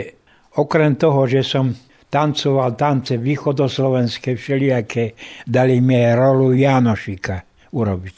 okrem 0.57 0.97
toho, 0.97 1.29
že 1.29 1.45
som 1.45 1.69
tancoval 2.09 2.73
tance 2.73 3.13
východoslovenské 3.17 4.33
všelijaké, 4.33 5.13
dali 5.45 5.77
mi 5.77 6.01
rolu 6.17 6.57
Janošika 6.57 7.45
urobiť. 7.69 8.17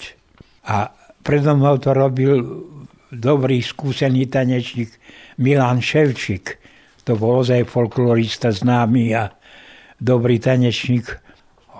A 0.71 0.87
predo 1.19 1.59
mnou 1.59 1.75
to 1.77 1.91
robil 1.91 2.39
dobrý 3.11 3.59
skúsený 3.59 4.31
tanečník 4.31 4.95
Milan 5.43 5.83
Ševčík. 5.83 6.55
To 7.03 7.19
bol 7.19 7.43
ozaj 7.43 7.67
folklorista 7.67 8.55
známy 8.55 9.11
a 9.11 9.27
dobrý 9.99 10.39
tanečník. 10.39 11.11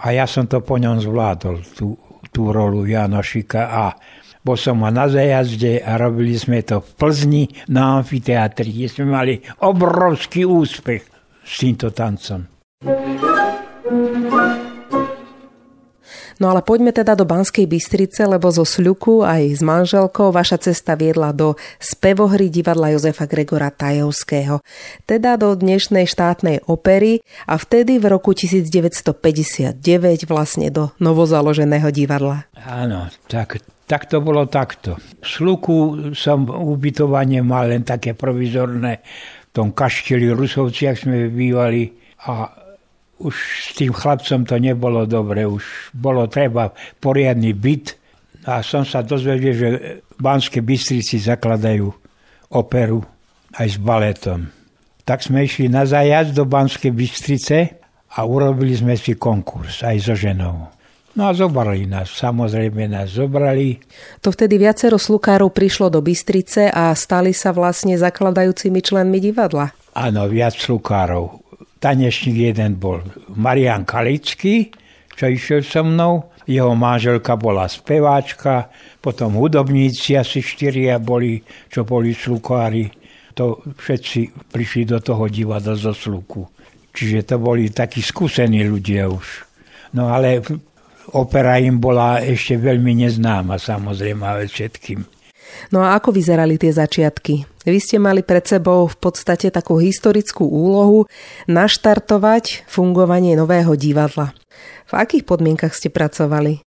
A 0.04 0.12
ja 0.12 0.28
som 0.28 0.50
to 0.52 0.60
po 0.60 0.76
ňom 0.76 1.00
zvládol, 1.00 1.64
tú, 1.78 1.96
tú 2.34 2.52
rolu 2.52 2.84
Janošika. 2.84 3.62
A 3.72 3.84
bol 4.42 4.58
som 4.58 4.82
na 4.82 5.06
zajazde 5.06 5.82
a 5.86 5.98
robili 6.02 6.34
sme 6.38 6.66
to 6.66 6.82
v 6.82 6.90
Plzni 6.98 7.44
na 7.70 8.02
amfiteatri, 8.02 8.70
kde 8.74 8.88
sme 8.90 9.06
mali 9.10 9.34
obrovský 9.62 10.46
úspech 10.46 11.04
s 11.46 11.54
týmto 11.62 11.94
tancom. 11.94 12.46
No 16.42 16.50
ale 16.50 16.66
poďme 16.66 16.90
teda 16.90 17.14
do 17.14 17.22
Banskej 17.22 17.70
Bystrice, 17.70 18.26
lebo 18.26 18.50
zo 18.50 18.66
Sľuku 18.66 19.22
aj 19.22 19.42
s 19.46 19.62
manželkou 19.62 20.34
vaša 20.34 20.58
cesta 20.58 20.98
viedla 20.98 21.30
do 21.38 21.54
spevohry 21.78 22.50
divadla 22.50 22.98
Jozefa 22.98 23.30
Gregora 23.30 23.70
Tajovského, 23.70 24.66
teda 25.06 25.38
do 25.38 25.54
dnešnej 25.54 26.10
štátnej 26.10 26.66
opery 26.66 27.22
a 27.46 27.62
vtedy 27.62 28.02
v 28.02 28.18
roku 28.18 28.34
1959 28.34 29.78
vlastne 30.26 30.74
do 30.74 30.90
novozaloženého 30.98 31.94
divadla. 31.94 32.50
Áno, 32.58 33.14
tak, 33.30 33.62
tak 33.86 34.10
to 34.10 34.18
bolo 34.18 34.50
takto. 34.50 34.98
V 35.22 35.28
Sluku 35.30 35.78
som 36.18 36.50
ubytovanie 36.50 37.46
mal 37.46 37.70
len 37.70 37.86
také 37.86 38.18
provizorné 38.18 39.06
tom 39.54 39.78
kašteli 39.78 40.34
Rusovciach 40.34 41.06
sme 41.06 41.30
bývali 41.30 41.92
a 42.26 42.61
už 43.22 43.36
s 43.38 43.78
tým 43.78 43.94
chlapcom 43.94 44.44
to 44.50 44.56
nebolo 44.58 45.06
dobre, 45.06 45.46
už 45.46 45.94
bolo 45.94 46.26
treba 46.26 46.74
poriadny 46.98 47.54
byt 47.54 47.96
a 48.50 48.66
som 48.66 48.82
sa 48.82 49.06
dozvedel, 49.06 49.54
že 49.54 49.70
v 50.18 50.20
Banskej 50.20 50.66
Bystrici 50.66 51.22
zakladajú 51.22 51.94
operu 52.52 53.06
aj 53.58 53.68
s 53.68 53.78
baletom. 53.78 54.50
Tak 55.06 55.22
sme 55.22 55.46
išli 55.46 55.70
na 55.70 55.86
zajazd 55.86 56.34
do 56.34 56.46
Banskej 56.50 56.94
Bystrice 56.94 57.58
a 58.18 58.26
urobili 58.26 58.74
sme 58.74 58.98
si 58.98 59.14
konkurs 59.14 59.86
aj 59.86 59.98
so 60.02 60.16
ženou. 60.18 60.70
No 61.12 61.28
a 61.28 61.36
zobrali 61.36 61.84
nás, 61.92 62.08
samozrejme 62.08 62.88
nás 62.88 63.12
zobrali. 63.20 63.84
To 64.24 64.32
vtedy 64.32 64.56
viacero 64.56 64.96
slukárov 64.96 65.52
prišlo 65.52 65.92
do 65.92 66.00
Bystrice 66.00 66.72
a 66.72 66.96
stali 66.96 67.36
sa 67.36 67.52
vlastne 67.52 68.00
zakladajúcimi 68.00 68.80
členmi 68.80 69.20
divadla. 69.20 69.76
Áno, 69.92 70.24
viac 70.32 70.56
slukárov. 70.56 71.41
Tanečník 71.82 72.54
jeden 72.54 72.78
bol 72.78 73.02
Marian 73.34 73.90
Kalický, 73.90 74.70
čo 75.18 75.26
išiel 75.26 75.66
so 75.66 75.82
mnou. 75.82 76.30
Jeho 76.46 76.74
manželka 76.78 77.38
bola 77.38 77.66
speváčka, 77.66 78.70
potom 79.02 79.38
hudobníci 79.38 80.18
asi 80.18 80.46
štyria 80.46 81.02
boli, 81.02 81.42
čo 81.70 81.82
boli 81.82 82.14
slukári. 82.14 82.86
To 83.34 83.62
všetci 83.66 84.50
prišli 84.54 84.94
do 84.94 85.02
toho 85.02 85.26
divadla 85.26 85.74
zo 85.74 85.94
sluku. 85.94 86.46
Čiže 86.92 87.34
to 87.34 87.36
boli 87.40 87.72
takí 87.72 88.04
skúsení 88.04 88.62
ľudia 88.68 89.08
už. 89.10 89.48
No 89.98 90.12
ale 90.12 90.44
opera 91.18 91.58
im 91.58 91.80
bola 91.82 92.20
ešte 92.22 92.60
veľmi 92.60 93.06
neznáma 93.06 93.58
samozrejme 93.58 94.46
všetkým. 94.46 95.21
No 95.70 95.86
a 95.86 95.96
ako 95.96 96.16
vyzerali 96.16 96.58
tie 96.58 96.74
začiatky? 96.74 97.48
Vy 97.68 97.80
ste 97.80 98.02
mali 98.02 98.26
pred 98.26 98.42
sebou 98.42 98.90
v 98.90 98.98
podstate 98.98 99.54
takú 99.54 99.78
historickú 99.78 100.50
úlohu 100.50 101.06
naštartovať 101.46 102.66
fungovanie 102.66 103.38
nového 103.38 103.78
divadla. 103.78 104.34
V 104.90 104.94
akých 104.98 105.24
podmienkach 105.24 105.78
ste 105.78 105.94
pracovali? 105.94 106.66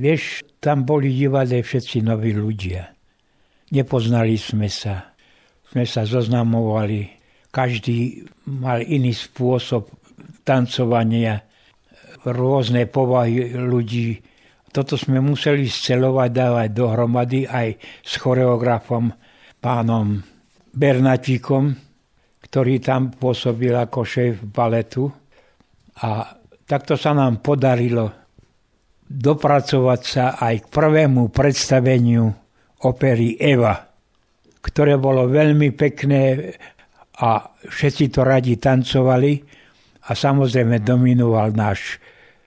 Vieš, 0.00 0.42
tam 0.58 0.88
boli 0.88 1.12
divadle 1.12 1.60
všetci 1.60 2.00
noví 2.00 2.32
ľudia. 2.32 2.90
Nepoznali 3.72 4.40
sme 4.40 4.72
sa. 4.72 5.12
Sme 5.68 5.84
sa 5.84 6.08
zoznamovali. 6.08 7.12
Každý 7.52 8.24
mal 8.48 8.80
iný 8.80 9.12
spôsob 9.12 9.92
tancovania, 10.42 11.44
rôzne 12.24 12.88
povahy 12.88 13.52
ľudí 13.52 14.31
toto 14.72 14.96
sme 14.96 15.20
museli 15.20 15.68
scelovať, 15.68 16.30
dávať 16.32 16.68
dohromady 16.72 17.44
aj 17.44 17.76
s 18.00 18.12
choreografom 18.16 19.12
pánom 19.60 20.18
Bernatíkom, 20.72 21.76
ktorý 22.48 22.80
tam 22.80 23.12
pôsobil 23.12 23.76
ako 23.76 24.00
šéf 24.02 24.34
baletu. 24.48 25.12
A 26.00 26.32
takto 26.64 26.96
sa 26.96 27.12
nám 27.12 27.44
podarilo 27.44 28.08
dopracovať 29.12 30.00
sa 30.00 30.24
aj 30.40 30.54
k 30.64 30.70
prvému 30.72 31.28
predstaveniu 31.28 32.32
opery 32.88 33.36
Eva, 33.36 33.76
ktoré 34.64 34.96
bolo 34.96 35.28
veľmi 35.28 35.76
pekné 35.76 36.48
a 37.20 37.44
všetci 37.68 38.08
to 38.08 38.24
radi 38.24 38.56
tancovali 38.56 39.36
a 40.08 40.10
samozrejme 40.16 40.80
dominoval 40.80 41.52
náš 41.52 42.00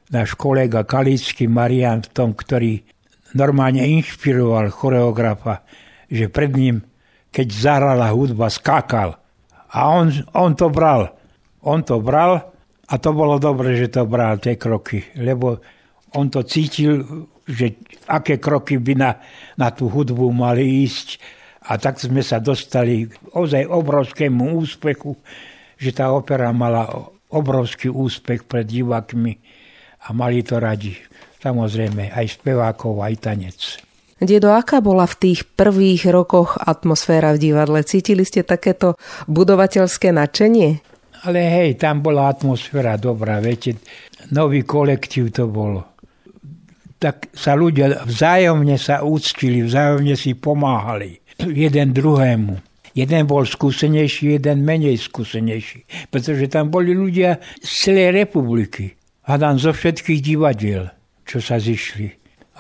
náš 0.09 0.37
kolega 0.37 0.85
Kalický 0.85 1.49
Marian 1.49 2.05
v 2.05 2.09
tom, 2.13 2.29
ktorý 2.37 2.85
normálne 3.33 3.81
inšpiroval 3.83 4.69
choreografa, 4.69 5.65
že 6.07 6.29
pred 6.29 6.53
ním, 6.53 6.85
keď 7.33 7.47
zahrala 7.51 8.13
hudba, 8.13 8.47
skákal. 8.47 9.17
A 9.75 9.79
on, 9.91 10.13
on 10.31 10.55
to 10.55 10.71
bral. 10.71 11.11
On 11.65 11.81
to 11.81 11.99
bral 11.99 12.53
a 12.85 12.93
to 13.01 13.09
bolo 13.11 13.41
dobre, 13.41 13.75
že 13.75 13.91
to 13.91 14.05
bral, 14.05 14.37
tie 14.37 14.55
kroky. 14.55 15.03
Lebo 15.17 15.59
on 16.15 16.31
to 16.31 16.45
cítil, 16.45 17.03
že 17.43 17.75
aké 18.07 18.37
kroky 18.39 18.79
by 18.79 18.93
na, 18.95 19.11
na 19.59 19.73
tú 19.73 19.89
hudbu 19.91 20.31
mali 20.31 20.85
ísť. 20.85 21.19
A 21.65 21.81
tak 21.81 21.97
sme 21.97 22.21
sa 22.21 22.37
dostali 22.37 23.09
ozaj 23.33 23.65
obrovskému 23.65 24.53
úspechu, 24.61 25.17
že 25.81 25.91
tá 25.91 26.13
opera 26.13 26.53
mala 26.53 26.87
obrovský 27.33 27.89
úspech 27.89 28.45
pred 28.45 28.69
divákmi 28.69 29.33
a 30.05 30.13
mali 30.13 30.45
to 30.45 30.61
radi. 30.61 30.93
Samozrejme, 31.41 32.13
aj 32.13 32.41
spevákov, 32.41 33.01
aj 33.01 33.13
tanec. 33.21 33.59
Dedo, 34.15 34.55
aká 34.55 34.79
bola 34.79 35.03
v 35.05 35.15
tých 35.19 35.43
prvých 35.43 36.07
rokoch 36.07 36.55
atmosféra 36.57 37.35
v 37.35 37.51
divadle? 37.51 37.83
Cítili 37.83 38.23
ste 38.23 38.47
takéto 38.47 38.95
budovateľské 39.27 40.15
nadšenie? 40.15 40.69
Ale 41.25 41.39
hej, 41.41 41.75
tam 41.75 41.99
bola 42.05 42.31
atmosféra 42.31 42.95
dobrá, 42.95 43.41
viete, 43.41 43.81
nový 44.31 44.63
kolektív 44.63 45.35
to 45.35 45.49
bolo. 45.51 45.97
Tak 46.95 47.35
sa 47.35 47.57
ľudia 47.57 48.07
vzájomne 48.07 48.79
sa 48.79 49.03
úctili, 49.03 49.65
vzájomne 49.65 50.15
si 50.15 50.37
pomáhali 50.37 51.19
jeden 51.43 51.91
druhému. 51.91 52.55
Jeden 52.95 53.27
bol 53.27 53.43
skúsenejší, 53.43 54.39
jeden 54.39 54.63
menej 54.63 54.95
skúsenejší, 54.95 56.07
pretože 56.07 56.47
tam 56.47 56.71
boli 56.71 56.95
ľudia 56.95 57.43
z 57.59 57.91
celej 57.91 58.15
republiky 58.23 58.95
hádam 59.25 59.57
zo 59.57 59.73
všetkých 59.73 60.21
divadiel, 60.21 60.93
čo 61.25 61.41
sa 61.41 61.57
zišli. 61.57 62.09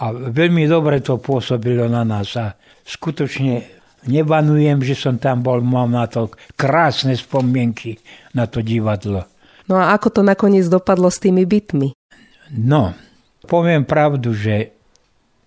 A 0.01 0.11
veľmi 0.11 0.67
dobre 0.67 0.99
to 0.99 1.21
pôsobilo 1.21 1.87
na 1.87 2.03
nás 2.03 2.35
a 2.35 2.59
skutočne 2.83 3.63
nebanujem, 4.11 4.83
že 4.83 4.97
som 4.97 5.15
tam 5.15 5.39
bol, 5.39 5.63
mám 5.63 5.93
na 5.93 6.05
to 6.09 6.33
krásne 6.59 7.15
spomienky 7.15 7.95
na 8.35 8.45
to 8.49 8.59
divadlo. 8.59 9.23
No 9.65 9.79
a 9.79 9.95
ako 9.95 10.19
to 10.19 10.21
nakoniec 10.21 10.67
dopadlo 10.69 11.09
s 11.09 11.17
tými 11.17 11.47
bytmi? 11.47 11.95
No, 12.53 12.93
poviem 13.49 13.87
pravdu, 13.87 14.35
že 14.35 14.75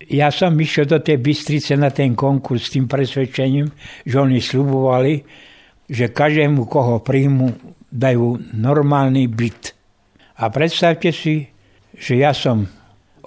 ja 0.09 0.33
som 0.33 0.55
išiel 0.57 0.89
do 0.89 0.99
tej 0.99 1.21
Bystrice 1.21 1.77
na 1.79 1.93
ten 1.93 2.17
konkurs 2.17 2.67
s 2.67 2.73
tým 2.75 2.89
presvedčením, 2.89 3.69
že 4.03 4.15
oni 4.17 4.41
slubovali, 4.43 5.23
že 5.87 6.11
každému, 6.11 6.67
koho 6.67 6.99
príjmu, 6.99 7.77
dajú 7.89 8.53
normálny 8.55 9.29
byt. 9.29 9.78
A 10.39 10.47
predstavte 10.47 11.11
si, 11.11 11.51
že 11.99 12.15
ja 12.15 12.31
som 12.31 12.63
v 12.63 12.71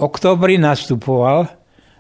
oktobri 0.01 0.57
nastupoval 0.57 1.45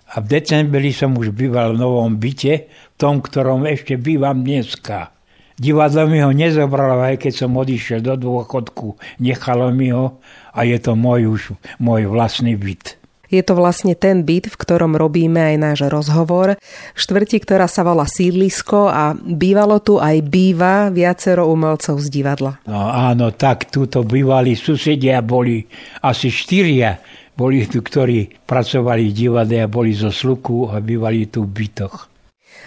a 0.09 0.15
v 0.21 0.27
decembri 0.29 0.89
som 0.89 1.13
už 1.13 1.37
býval 1.37 1.77
v 1.77 1.85
novom 1.85 2.17
byte, 2.17 2.55
v 2.73 2.97
tom, 2.97 3.21
ktorom 3.21 3.69
ešte 3.69 4.01
bývam 4.01 4.41
dneska. 4.41 5.13
Divadlo 5.61 6.09
mi 6.09 6.25
ho 6.25 6.33
nezobralo, 6.33 7.05
aj 7.05 7.29
keď 7.29 7.33
som 7.45 7.61
odišiel 7.61 8.01
do 8.01 8.17
dôchodku, 8.17 8.97
nechalo 9.21 9.69
mi 9.69 9.93
ho 9.93 10.17
a 10.57 10.65
je 10.65 10.81
to 10.81 10.97
môj 10.97 11.29
už 11.29 11.43
môj 11.77 12.09
vlastný 12.09 12.57
byt. 12.57 13.02
Je 13.33 13.41
to 13.41 13.57
vlastne 13.57 13.97
ten 13.97 14.29
byt, 14.29 14.53
v 14.53 14.61
ktorom 14.61 14.93
robíme 14.93 15.41
aj 15.41 15.57
náš 15.57 15.81
rozhovor. 15.89 16.61
Štvrti, 16.93 17.41
ktorá 17.41 17.65
sa 17.65 17.81
volá 17.81 18.05
Sídlisko 18.05 18.93
a 18.93 19.17
bývalo 19.17 19.81
tu 19.81 19.97
aj 19.97 20.21
býva 20.29 20.93
viacero 20.93 21.49
umelcov 21.49 21.97
z 21.97 22.13
divadla. 22.13 22.61
No 22.69 22.93
áno, 22.93 23.33
tak 23.33 23.73
túto 23.73 24.05
bývali 24.05 24.53
susedia, 24.53 25.25
boli 25.25 25.65
asi 26.05 26.29
štyria 26.29 27.01
boli 27.33 27.65
tu, 27.65 27.81
ktorí 27.81 28.45
pracovali 28.45 29.09
v 29.09 29.17
divadle 29.17 29.65
a 29.65 29.69
boli 29.69 29.97
zo 29.97 30.13
sluku 30.13 30.69
a 30.69 30.85
bývali 30.85 31.33
tu 31.33 31.49
v 31.49 31.65
bytoch. 31.65 32.13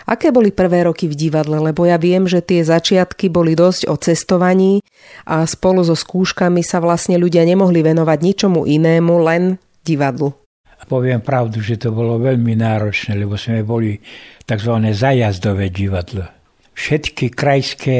Aké 0.06 0.30
boli 0.30 0.54
prvé 0.54 0.86
roky 0.86 1.10
v 1.10 1.18
divadle? 1.18 1.58
Lebo 1.58 1.86
ja 1.86 1.98
viem, 1.98 2.30
že 2.30 2.42
tie 2.42 2.62
začiatky 2.62 3.30
boli 3.30 3.58
dosť 3.58 3.90
o 3.90 3.98
cestovaní 3.98 4.82
a 5.26 5.46
spolu 5.50 5.82
so 5.82 5.98
skúškami 5.98 6.62
sa 6.62 6.78
vlastne 6.78 7.18
ľudia 7.18 7.42
nemohli 7.42 7.82
venovať 7.82 8.20
ničomu 8.22 8.70
inému, 8.70 9.14
len 9.26 9.58
divadlu. 9.82 10.45
Poviem 10.86 11.22
pravdu, 11.26 11.66
že 11.66 11.82
to 11.82 11.90
bolo 11.90 12.22
veľmi 12.22 12.54
náročné, 12.54 13.18
lebo 13.18 13.34
sme 13.42 13.66
boli 13.66 13.98
tzv. 14.46 14.74
zajazdové 14.94 15.74
divadlo. 15.74 16.30
Všetky 16.78 17.34
krajské 17.34 17.98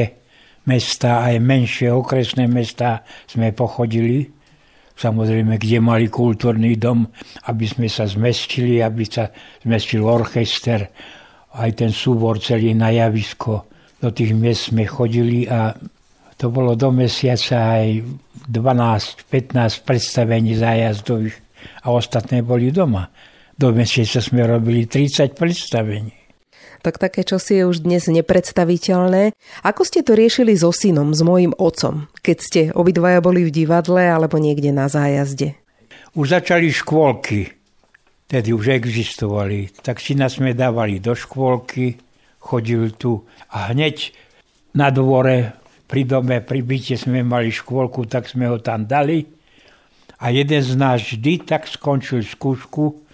mesta, 0.70 1.26
aj 1.26 1.42
menšie 1.42 1.90
okresné 1.90 2.46
mesta 2.46 3.02
sme 3.26 3.50
pochodili. 3.50 4.30
Samozrejme, 4.96 5.58
kde 5.58 5.78
mali 5.82 6.06
kultúrny 6.06 6.78
dom, 6.78 7.04
aby 7.50 7.64
sme 7.68 7.90
sa 7.90 8.06
zmestili, 8.06 8.80
aby 8.80 9.04
sa 9.04 9.28
zmestil 9.66 10.06
orchester, 10.06 10.88
aj 11.56 11.70
ten 11.74 11.90
súbor 11.92 12.38
celý 12.38 12.72
na 12.72 12.94
javisko. 12.94 13.66
Do 14.00 14.12
tých 14.12 14.36
miest 14.36 14.72
sme 14.72 14.86
chodili 14.86 15.48
a 15.48 15.74
to 16.36 16.52
bolo 16.52 16.76
do 16.76 16.92
mesiaca 16.92 17.80
aj 17.80 18.04
12-15 18.46 19.88
predstavení 19.88 20.52
zájazdových 20.52 21.45
a 21.84 21.92
ostatné 21.92 22.42
boli 22.42 22.72
doma. 22.72 23.08
Do 23.56 23.72
mesiaca 23.72 24.20
sme 24.20 24.44
robili 24.44 24.84
30 24.84 25.32
predstavení. 25.32 26.12
Tak 26.84 27.00
také 27.00 27.24
čosi 27.24 27.58
je 27.58 27.64
už 27.66 27.82
dnes 27.82 28.04
nepredstaviteľné. 28.06 29.34
Ako 29.64 29.82
ste 29.82 30.04
to 30.04 30.14
riešili 30.14 30.54
so 30.54 30.70
synom, 30.70 31.16
s 31.16 31.24
mojim 31.24 31.56
otcom, 31.56 32.06
keď 32.20 32.36
ste 32.38 32.60
obidvaja 32.70 33.24
boli 33.24 33.48
v 33.48 33.50
divadle 33.50 34.06
alebo 34.06 34.36
niekde 34.36 34.70
na 34.70 34.86
zájazde? 34.86 35.56
Už 36.14 36.36
začali 36.36 36.70
škôlky, 36.70 37.50
tedy 38.30 38.54
už 38.54 38.76
existovali. 38.76 39.72
Tak 39.82 39.98
syna 39.98 40.30
sme 40.30 40.54
dávali 40.54 41.00
do 41.02 41.16
škôlky, 41.16 41.98
chodil 42.38 42.94
tu 42.94 43.26
a 43.50 43.72
hneď 43.74 44.14
na 44.76 44.92
dvore 44.92 45.58
pri 45.86 46.02
dome, 46.02 46.42
pri 46.42 46.60
byte 46.66 46.98
sme 46.98 47.22
mali 47.22 47.50
škôlku, 47.50 48.06
tak 48.10 48.26
sme 48.26 48.50
ho 48.50 48.58
tam 48.58 48.86
dali 48.86 49.35
a 50.16 50.32
jeden 50.32 50.62
z 50.62 50.72
nás 50.76 51.00
vždy 51.04 51.44
tak 51.44 51.68
skončil 51.68 52.24
skúšku, 52.24 53.04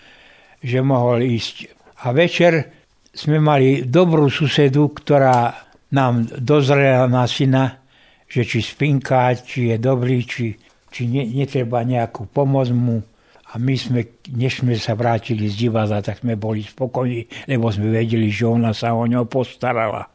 že 0.62 0.78
mohol 0.80 1.26
ísť. 1.26 1.74
A 2.06 2.14
večer 2.14 2.70
sme 3.10 3.42
mali 3.42 3.82
dobrú 3.82 4.30
susedu, 4.30 4.94
ktorá 4.94 5.54
nám 5.92 6.30
dozrela 6.40 7.10
na 7.10 7.26
syna, 7.26 7.82
že 8.30 8.46
či 8.48 8.64
spinká, 8.64 9.36
či 9.36 9.74
je 9.74 9.76
dobrý, 9.76 10.24
či, 10.24 10.56
či 10.88 11.02
ne, 11.10 11.26
netreba 11.28 11.84
nejakú 11.84 12.30
pomoc 12.30 12.72
mu. 12.72 13.04
A 13.52 13.60
my 13.60 13.76
sme, 13.76 14.00
než 14.32 14.64
sme 14.64 14.72
sa 14.80 14.96
vrátili 14.96 15.44
z 15.52 15.68
divadla, 15.68 16.00
tak 16.00 16.24
sme 16.24 16.40
boli 16.40 16.64
spokojní, 16.64 17.52
lebo 17.52 17.68
sme 17.68 17.92
vedeli, 17.92 18.32
že 18.32 18.48
ona 18.48 18.72
sa 18.72 18.96
o 18.96 19.04
ňo 19.04 19.28
postarala. 19.28 20.08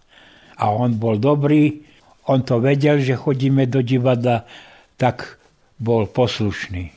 A 0.58 0.74
on 0.74 0.98
bol 0.98 1.22
dobrý, 1.22 1.86
on 2.26 2.42
to 2.42 2.58
vedel, 2.58 2.98
že 2.98 3.14
chodíme 3.14 3.70
do 3.70 3.86
divadla, 3.86 4.50
tak 4.98 5.38
bol 5.78 6.10
poslušný. 6.10 6.90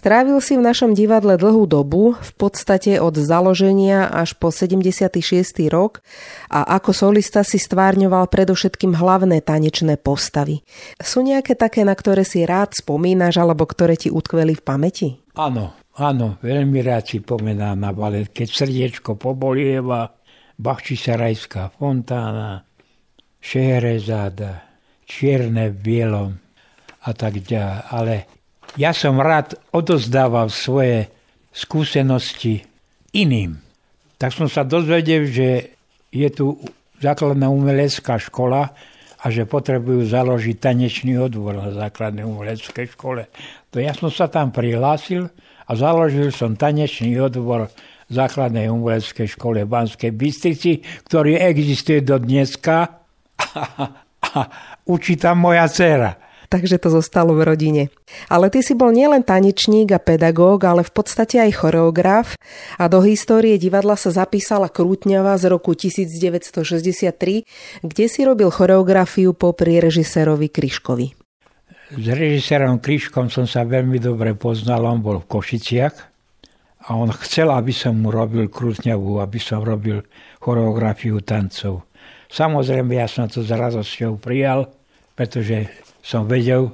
Strávil 0.00 0.40
si 0.40 0.56
v 0.56 0.64
našom 0.64 0.96
divadle 0.96 1.36
dlhú 1.36 1.68
dobu, 1.68 2.16
v 2.16 2.32
podstate 2.40 2.96
od 2.96 3.20
založenia 3.20 4.08
až 4.08 4.32
po 4.32 4.48
76. 4.48 5.20
rok 5.68 6.00
a 6.48 6.64
ako 6.80 6.96
solista 6.96 7.44
si 7.44 7.60
stvárňoval 7.60 8.32
predovšetkým 8.32 8.96
hlavné 8.96 9.44
tanečné 9.44 10.00
postavy. 10.00 10.64
Sú 10.96 11.20
nejaké 11.20 11.52
také, 11.52 11.84
na 11.84 11.92
ktoré 11.92 12.24
si 12.24 12.48
rád 12.48 12.80
spomínaš 12.80 13.36
alebo 13.44 13.68
ktoré 13.68 14.00
ti 14.00 14.08
utkveli 14.08 14.56
v 14.56 14.62
pamäti? 14.64 15.08
Áno, 15.36 15.76
áno, 16.00 16.40
veľmi 16.40 16.80
rád 16.80 17.04
si 17.12 17.20
pomenám 17.20 17.76
na 17.76 17.92
balet, 17.92 18.32
keď 18.32 18.48
srdiečko 18.48 19.20
pobolieva, 19.20 20.16
Bachčisarajská 20.60 21.72
fontána, 21.80 22.68
Šehrezáda, 23.40 24.68
Čierne 25.08 25.72
v 25.72 25.76
bielom 25.80 26.30
a 27.00 27.10
tak 27.16 27.40
ďalej. 27.40 27.80
Ale 27.90 28.14
ja 28.76 28.92
som 28.92 29.16
rád 29.16 29.56
odozdával 29.72 30.52
svoje 30.52 31.08
skúsenosti 31.50 32.62
iným. 33.16 33.58
Tak 34.20 34.36
som 34.36 34.46
sa 34.46 34.62
dozvedel, 34.68 35.26
že 35.26 35.80
je 36.12 36.28
tu 36.28 36.60
základná 37.00 37.48
umelecká 37.48 38.20
škola 38.20 38.70
a 39.20 39.26
že 39.32 39.48
potrebujú 39.48 40.04
založiť 40.04 40.56
tanečný 40.60 41.16
odbor 41.16 41.56
na 41.56 41.72
základnej 41.72 42.28
umeleckej 42.28 42.94
škole. 42.94 43.32
To 43.72 43.80
ja 43.80 43.96
som 43.96 44.12
sa 44.12 44.28
tam 44.28 44.52
prihlásil 44.52 45.32
a 45.66 45.72
založil 45.72 46.30
som 46.30 46.54
tanečný 46.54 47.16
odbor 47.16 47.72
základnej 48.10 48.66
umeleckej 48.66 49.38
škole 49.38 49.62
v 49.64 49.70
Banskej 49.70 50.12
Bystrici, 50.12 50.82
ktorý 51.06 51.38
existuje 51.38 52.02
do 52.02 52.18
dneska. 52.18 53.06
A, 53.40 53.62
a 54.34 54.38
učí 54.84 55.16
tam 55.16 55.46
moja 55.46 55.70
dcera 55.70 56.30
takže 56.50 56.82
to 56.82 56.90
zostalo 56.90 57.32
v 57.38 57.46
rodine. 57.46 57.82
Ale 58.26 58.50
ty 58.50 58.60
si 58.60 58.74
bol 58.74 58.90
nielen 58.90 59.22
tanečník 59.22 59.94
a 59.94 60.02
pedagóg, 60.02 60.66
ale 60.66 60.82
v 60.82 60.90
podstate 60.92 61.38
aj 61.38 61.62
choreograf. 61.62 62.34
A 62.76 62.90
do 62.90 63.00
histórie 63.06 63.54
divadla 63.56 63.94
sa 63.94 64.10
zapísala 64.10 64.66
Krútňava 64.66 65.38
z 65.38 65.46
roku 65.46 65.78
1963, 65.78 67.46
kde 67.86 68.04
si 68.10 68.20
robil 68.26 68.50
choreografiu 68.50 69.32
popri 69.32 69.78
režisérovi 69.78 70.50
Kryškovi. 70.50 71.14
S 71.90 72.06
režisérom 72.06 72.82
Kryškom 72.82 73.30
som 73.30 73.46
sa 73.46 73.62
veľmi 73.62 74.02
dobre 74.02 74.34
poznal, 74.34 74.86
on 74.86 74.98
bol 75.02 75.22
v 75.22 75.30
Košiciach 75.30 76.09
a 76.80 76.96
on 76.96 77.12
chcel, 77.12 77.52
aby 77.52 77.74
som 77.76 78.00
mu 78.00 78.08
robil 78.08 78.48
Krútňavu, 78.48 79.20
aby 79.20 79.36
som 79.36 79.60
robil 79.60 80.00
choreografiu 80.40 81.20
tancov. 81.20 81.84
Samozrejme, 82.32 82.96
ja 82.96 83.04
som 83.04 83.28
to 83.28 83.44
s 83.44 83.52
radosťou 83.52 84.16
prijal, 84.16 84.70
pretože 85.12 85.68
som 86.00 86.24
vedel, 86.24 86.72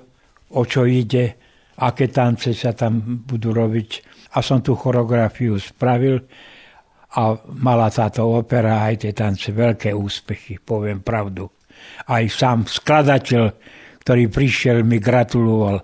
o 0.54 0.62
čo 0.62 0.86
ide, 0.86 1.34
aké 1.82 2.06
tance 2.12 2.54
sa 2.54 2.70
tam 2.70 3.24
budú 3.26 3.50
robiť. 3.50 3.90
A 4.36 4.44
som 4.44 4.62
tú 4.62 4.76
choreografiu 4.78 5.58
spravil 5.58 6.22
a 7.16 7.40
mala 7.56 7.88
táto 7.88 8.28
opera 8.28 8.84
aj 8.84 9.08
tie 9.08 9.12
tance 9.16 9.48
veľké 9.48 9.90
úspechy, 9.96 10.60
poviem 10.60 11.00
pravdu. 11.00 11.48
Aj 12.06 12.22
sám 12.28 12.68
skladateľ, 12.68 13.42
ktorý 14.04 14.28
prišiel, 14.28 14.84
mi 14.84 15.00
gratuloval. 15.00 15.82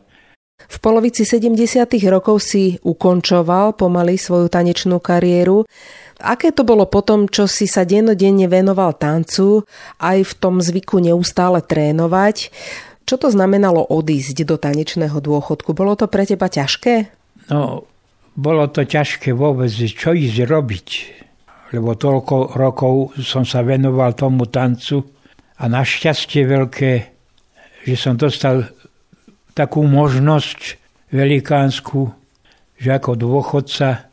V 0.69 0.77
polovici 0.79 1.25
70. 1.25 1.87
rokov 2.11 2.43
si 2.43 2.79
ukončoval 2.83 3.75
pomaly 3.75 4.19
svoju 4.19 4.51
tanečnú 4.51 4.99
kariéru. 5.03 5.65
Aké 6.23 6.55
to 6.55 6.63
bolo 6.63 6.87
potom, 6.87 7.27
čo 7.27 7.51
si 7.51 7.67
sa 7.67 7.83
dennodenne 7.83 8.47
venoval 8.47 8.95
tancu, 8.95 9.67
aj 9.99 10.19
v 10.23 10.33
tom 10.39 10.63
zvyku 10.63 11.03
neustále 11.03 11.59
trénovať? 11.65 12.55
Čo 13.03 13.19
to 13.19 13.29
znamenalo 13.35 13.83
odísť 13.83 14.47
do 14.47 14.55
tanečného 14.55 15.19
dôchodku? 15.19 15.75
Bolo 15.75 15.99
to 15.99 16.07
pre 16.07 16.23
teba 16.23 16.47
ťažké? 16.47 17.11
No, 17.51 17.91
bolo 18.39 18.71
to 18.71 18.87
ťažké 18.87 19.35
vôbec, 19.35 19.69
čo 19.75 20.15
ísť 20.15 20.47
robiť. 20.47 20.89
Lebo 21.75 21.97
toľko 21.99 22.55
rokov 22.55 23.19
som 23.19 23.43
sa 23.43 23.67
venoval 23.67 24.15
tomu 24.15 24.47
tancu 24.47 25.03
a 25.59 25.65
našťastie 25.67 26.47
veľké, 26.47 26.93
že 27.89 27.95
som 27.99 28.15
dostal 28.15 28.71
takú 29.53 29.85
možnosť 29.85 30.81
velikánsku, 31.13 32.13
že 32.81 32.89
ako 32.91 33.13
dôchodca 33.15 34.09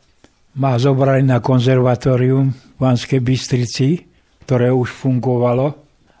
ma 0.60 0.76
zobrali 0.76 1.24
na 1.24 1.40
konzervatórium 1.40 2.52
v 2.52 2.76
Banskej 2.76 3.20
Bystrici, 3.24 4.04
ktoré 4.44 4.74
už 4.74 4.90
fungovalo, 4.90 5.74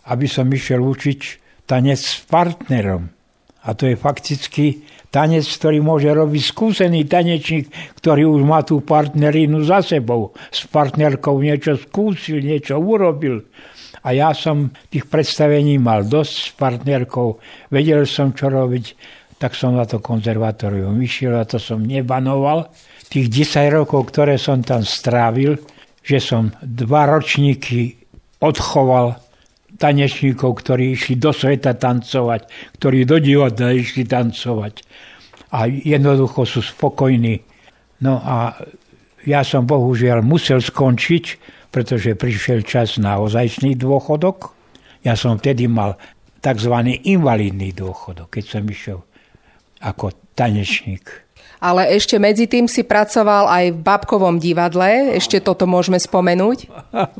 aby 0.08 0.26
som 0.26 0.46
išiel 0.48 0.80
učiť 0.80 1.20
tanec 1.66 2.00
s 2.00 2.22
partnerom. 2.26 3.10
A 3.60 3.76
to 3.76 3.84
je 3.84 3.94
fakticky 3.98 4.82
tanec, 5.12 5.44
ktorý 5.44 5.84
môže 5.84 6.08
robiť 6.08 6.42
skúsený 6.48 7.04
tanečník, 7.04 7.68
ktorý 8.00 8.30
už 8.30 8.42
má 8.46 8.64
tú 8.64 8.80
partnerinu 8.80 9.60
za 9.66 9.84
sebou. 9.84 10.32
S 10.48 10.64
partnerkou 10.70 11.36
niečo 11.42 11.76
skúsil, 11.76 12.40
niečo 12.40 12.80
urobil. 12.80 13.44
A 14.00 14.16
ja 14.16 14.32
som 14.32 14.72
tých 14.88 15.06
predstavení 15.06 15.76
mal 15.76 16.08
dosť 16.08 16.34
s 16.34 16.48
partnerkou, 16.56 17.36
vedel 17.68 18.08
som, 18.08 18.32
čo 18.32 18.48
robiť, 18.48 18.84
tak 19.40 19.56
som 19.56 19.76
na 19.76 19.88
to 19.88 20.00
konzervatórium 20.00 20.96
išiel 21.00 21.36
a 21.36 21.48
to 21.48 21.56
som 21.56 21.80
nebanoval. 21.84 22.68
Tých 23.08 23.28
10 23.28 23.72
rokov, 23.72 24.12
ktoré 24.12 24.36
som 24.36 24.60
tam 24.60 24.84
strávil, 24.84 25.60
že 26.00 26.20
som 26.20 26.52
dva 26.60 27.08
ročníky 27.08 27.96
odchoval 28.40 29.20
tanečníkov, 29.80 30.60
ktorí 30.60 30.96
išli 30.96 31.16
do 31.16 31.32
sveta 31.32 31.76
tancovať, 31.76 32.48
ktorí 32.76 33.08
do 33.08 33.16
divadla 33.16 33.72
išli 33.72 34.04
tancovať 34.04 34.84
a 35.50 35.66
jednoducho 35.66 36.46
sú 36.46 36.60
spokojní. 36.62 37.42
No 38.06 38.22
a 38.22 38.54
ja 39.26 39.44
som 39.44 39.66
bohužiaľ 39.66 40.24
musel 40.24 40.62
skončiť, 40.62 41.24
pretože 41.70 42.18
prišiel 42.18 42.66
čas 42.66 42.98
na 42.98 43.18
ozajstný 43.22 43.78
dôchodok. 43.78 44.52
Ja 45.06 45.14
som 45.14 45.38
vtedy 45.38 45.70
mal 45.70 45.96
tzv. 46.42 46.74
invalidný 47.06 47.70
dôchodok, 47.72 48.36
keď 48.38 48.44
som 48.44 48.62
išiel 48.66 48.98
ako 49.80 50.12
tanečník. 50.36 51.30
Ale 51.60 51.92
ešte 51.92 52.16
medzi 52.16 52.48
tým 52.48 52.68
si 52.68 52.84
pracoval 52.84 53.48
aj 53.48 53.64
v 53.76 53.78
Babkovom 53.84 54.40
divadle, 54.40 55.16
ešte 55.16 55.44
toto 55.44 55.68
môžeme 55.68 56.00
spomenúť? 56.00 56.68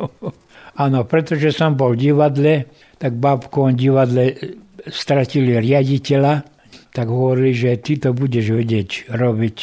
Áno, 0.81 1.05
pretože 1.05 1.53
som 1.53 1.77
bol 1.77 1.93
v 1.93 2.09
divadle, 2.09 2.65
tak 2.97 3.21
v 3.21 3.21
babkovom 3.21 3.77
divadle 3.77 4.33
stratili 4.89 5.61
riaditeľa, 5.61 6.41
tak 6.97 7.07
hovorili, 7.13 7.53
že 7.53 7.77
ty 7.85 8.01
to 8.01 8.17
budeš 8.17 8.57
vedieť 8.57 9.13
robiť, 9.13 9.57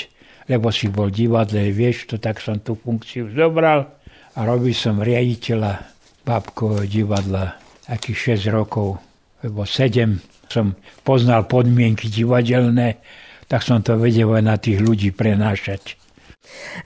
lebo 0.45 0.69
si 0.69 0.93
bol 0.93 1.09
v 1.09 1.25
divadle, 1.25 1.73
vieš 1.73 2.13
to, 2.13 2.21
tak 2.21 2.37
som 2.37 2.61
tú 2.61 2.77
funkciu 2.77 3.33
zobral 3.33 3.96
a 4.37 4.45
robil 4.45 4.77
som 4.77 5.01
riaditeľa 5.01 5.81
babkového 6.21 6.85
divadla 6.85 7.57
akých 7.89 8.37
6 8.37 8.53
rokov, 8.53 9.01
lebo 9.41 9.65
7 9.65 10.21
som 10.47 10.77
poznal 11.01 11.49
podmienky 11.49 12.07
divadelné, 12.07 13.01
tak 13.49 13.65
som 13.65 13.81
to 13.81 13.97
vedel 13.97 14.37
aj 14.37 14.43
na 14.45 14.55
tých 14.61 14.77
ľudí 14.77 15.09
prenášať. 15.11 15.97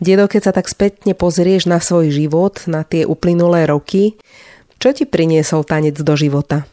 Dedo, 0.02 0.26
keď 0.26 0.42
sa 0.50 0.54
tak 0.56 0.72
spätne 0.72 1.14
pozrieš 1.14 1.70
na 1.70 1.78
svoj 1.78 2.10
život, 2.10 2.66
na 2.66 2.82
tie 2.82 3.06
uplynulé 3.06 3.70
roky, 3.70 4.18
čo 4.82 4.90
ti 4.96 5.06
priniesol 5.06 5.62
tanec 5.62 5.94
do 6.02 6.18
života? 6.18 6.66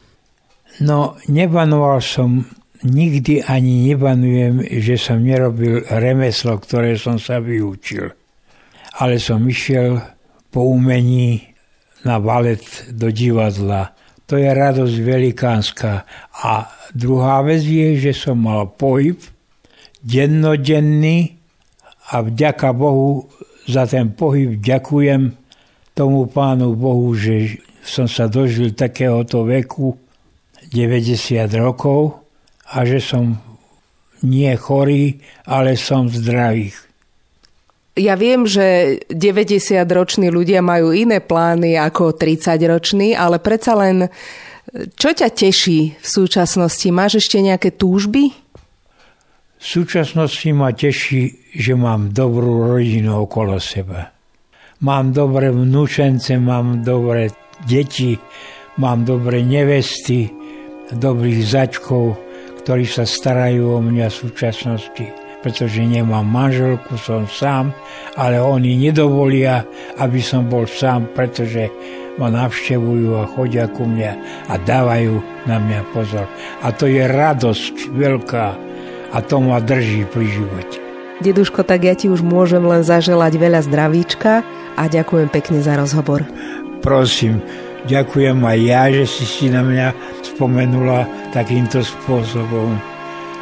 No, 0.81 1.21
nevanoval 1.29 2.01
som, 2.01 2.49
nikdy 2.81 3.45
ani 3.45 3.93
nevanujem, 3.93 4.64
že 4.81 4.97
som 4.97 5.21
nerobil 5.21 5.85
remeslo, 5.85 6.57
ktoré 6.57 6.97
som 6.97 7.21
sa 7.21 7.43
vyučil. 7.43 8.09
Ale 8.97 9.21
som 9.21 9.45
išiel 9.45 10.01
po 10.51 10.69
umení 10.69 11.55
na 12.05 12.21
balet 12.23 12.63
do 12.93 13.11
divadla. 13.11 13.93
To 14.29 14.37
je 14.37 14.49
radosť 14.49 14.97
velikánska. 15.01 16.05
A 16.45 16.69
druhá 16.93 17.41
vec 17.43 17.65
je, 17.65 17.97
že 17.97 18.13
som 18.13 18.37
mal 18.39 18.69
pohyb 18.69 19.17
dennodenný, 20.05 21.39
a 22.09 22.25
vďaka 22.25 22.73
Bohu 22.73 23.29
za 23.69 23.85
ten 23.85 24.17
pohyb 24.17 24.57
ďakujem 24.57 25.37
tomu 25.93 26.25
pánu 26.31 26.73
Bohu, 26.73 27.13
že 27.13 27.61
som 27.85 28.09
sa 28.09 28.29
dožil 28.29 28.73
takéhoto 28.73 29.45
veku 29.45 29.93
90 30.73 31.49
rokov 31.61 32.25
a 32.73 32.85
že 32.89 33.01
som 33.01 33.37
nie 34.25 34.51
chorý, 34.57 35.21
ale 35.45 35.77
som 35.77 36.09
zdravý. 36.09 36.73
Ja 37.99 38.15
viem, 38.15 38.47
že 38.47 38.99
90-roční 39.11 40.31
ľudia 40.31 40.63
majú 40.63 40.95
iné 40.95 41.19
plány 41.19 41.75
ako 41.75 42.15
30-roční, 42.15 43.19
ale 43.19 43.43
predsa 43.43 43.75
len 43.75 44.07
čo 44.95 45.11
ťa 45.11 45.29
teší 45.33 45.99
v 45.99 46.07
súčasnosti? 46.07 46.89
Máš 46.95 47.25
ešte 47.25 47.43
nejaké 47.43 47.75
túžby? 47.75 48.31
V 49.59 49.65
súčasnosti 49.65 50.47
ma 50.55 50.71
teší, 50.71 51.51
že 51.59 51.75
mám 51.75 52.15
dobrú 52.15 52.71
rodinu 52.79 53.27
okolo 53.27 53.59
seba. 53.59 54.15
Mám 54.79 55.11
dobré 55.11 55.51
vnúčence, 55.51 56.39
mám 56.39 56.87
dobré 56.87 57.35
deti, 57.67 58.15
mám 58.79 59.03
dobré 59.03 59.43
nevesty, 59.43 60.31
dobrých 60.95 61.43
začkov, 61.43 62.15
ktorí 62.63 62.87
sa 62.87 63.03
starajú 63.03 63.75
o 63.75 63.81
mňa 63.83 64.07
v 64.07 64.15
súčasnosti. 64.15 65.28
Pretože 65.49 65.81
nemám 65.81 66.29
manželku, 66.29 67.01
som 67.01 67.25
sám, 67.25 67.73
ale 68.21 68.37
oni 68.37 68.77
nedovolia, 68.77 69.65
aby 69.97 70.21
som 70.21 70.45
bol 70.45 70.69
sám, 70.69 71.09
pretože 71.17 71.73
ma 72.21 72.29
navštevujú 72.29 73.17
a 73.17 73.25
chodia 73.33 73.65
ku 73.65 73.89
mňa 73.89 74.13
a 74.53 74.61
dávajú 74.61 75.25
na 75.49 75.57
mňa 75.57 75.81
pozor. 75.97 76.29
A 76.61 76.69
to 76.69 76.85
je 76.85 77.01
radosť 77.01 77.97
veľká 77.97 78.47
a 79.09 79.19
to 79.25 79.41
ma 79.41 79.57
drží 79.65 80.05
pri 80.13 80.29
živote. 80.29 80.77
Deduško, 81.25 81.65
tak 81.65 81.89
ja 81.89 81.97
ti 81.97 82.13
už 82.13 82.21
môžem 82.21 82.61
len 82.61 82.85
zaželať 82.85 83.41
veľa 83.41 83.65
zdravíčka 83.65 84.45
a 84.77 84.83
ďakujem 84.85 85.33
pekne 85.33 85.65
za 85.65 85.81
rozhovor. 85.81 86.29
Prosím, 86.85 87.41
ďakujem 87.89 88.37
aj 88.37 88.59
ja, 88.69 88.93
že 88.93 89.05
si 89.09 89.25
si 89.25 89.47
na 89.49 89.65
mňa 89.65 89.97
spomenula 90.29 91.09
takýmto 91.33 91.81
spôsobom 91.81 92.77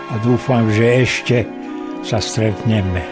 a 0.06 0.14
dúfam, 0.22 0.70
že 0.70 1.02
ešte 1.02 1.65
sa 2.06 2.22
stretneme. 2.22 3.02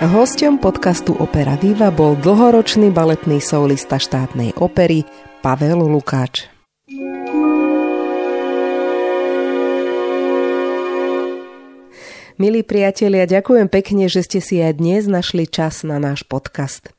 Hostom 0.00 0.56
podcastu 0.56 1.12
Opera 1.20 1.60
Viva 1.60 1.92
bol 1.92 2.16
dlhoročný 2.16 2.88
baletný 2.88 3.36
solista 3.36 4.00
štátnej 4.00 4.56
opery 4.56 5.04
Pavel 5.44 5.84
Lukáč. 5.84 6.48
Milí 12.40 12.64
priatelia, 12.64 13.28
ďakujem 13.28 13.68
pekne, 13.68 14.08
že 14.08 14.24
ste 14.24 14.40
si 14.40 14.56
aj 14.64 14.80
dnes 14.80 15.04
našli 15.04 15.44
čas 15.44 15.84
na 15.84 16.00
náš 16.00 16.24
podcast. 16.24 16.96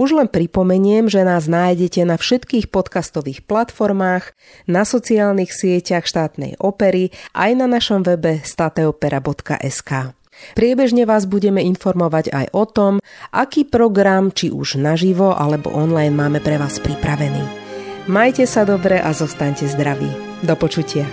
Už 0.00 0.16
len 0.16 0.32
pripomeniem, 0.32 1.12
že 1.12 1.20
nás 1.28 1.44
nájdete 1.44 2.08
na 2.08 2.16
všetkých 2.16 2.72
podcastových 2.72 3.44
platformách, 3.44 4.32
na 4.64 4.88
sociálnych 4.88 5.52
sieťach 5.52 6.08
štátnej 6.08 6.56
opery, 6.56 7.12
aj 7.36 7.50
na 7.52 7.68
našom 7.68 8.00
webe 8.00 8.40
stateopera.sk. 8.40 10.16
Priebežne 10.56 11.04
vás 11.04 11.28
budeme 11.28 11.60
informovať 11.60 12.32
aj 12.32 12.46
o 12.56 12.64
tom, 12.64 12.92
aký 13.28 13.68
program, 13.68 14.32
či 14.32 14.48
už 14.48 14.80
naživo 14.80 15.36
alebo 15.36 15.68
online 15.68 16.16
máme 16.16 16.40
pre 16.40 16.56
vás 16.56 16.80
pripravený. 16.80 17.44
Majte 18.08 18.48
sa 18.48 18.64
dobre 18.64 18.96
a 18.96 19.12
zostaňte 19.12 19.68
zdraví. 19.68 20.08
Do 20.40 20.56
počutia. 20.56 21.04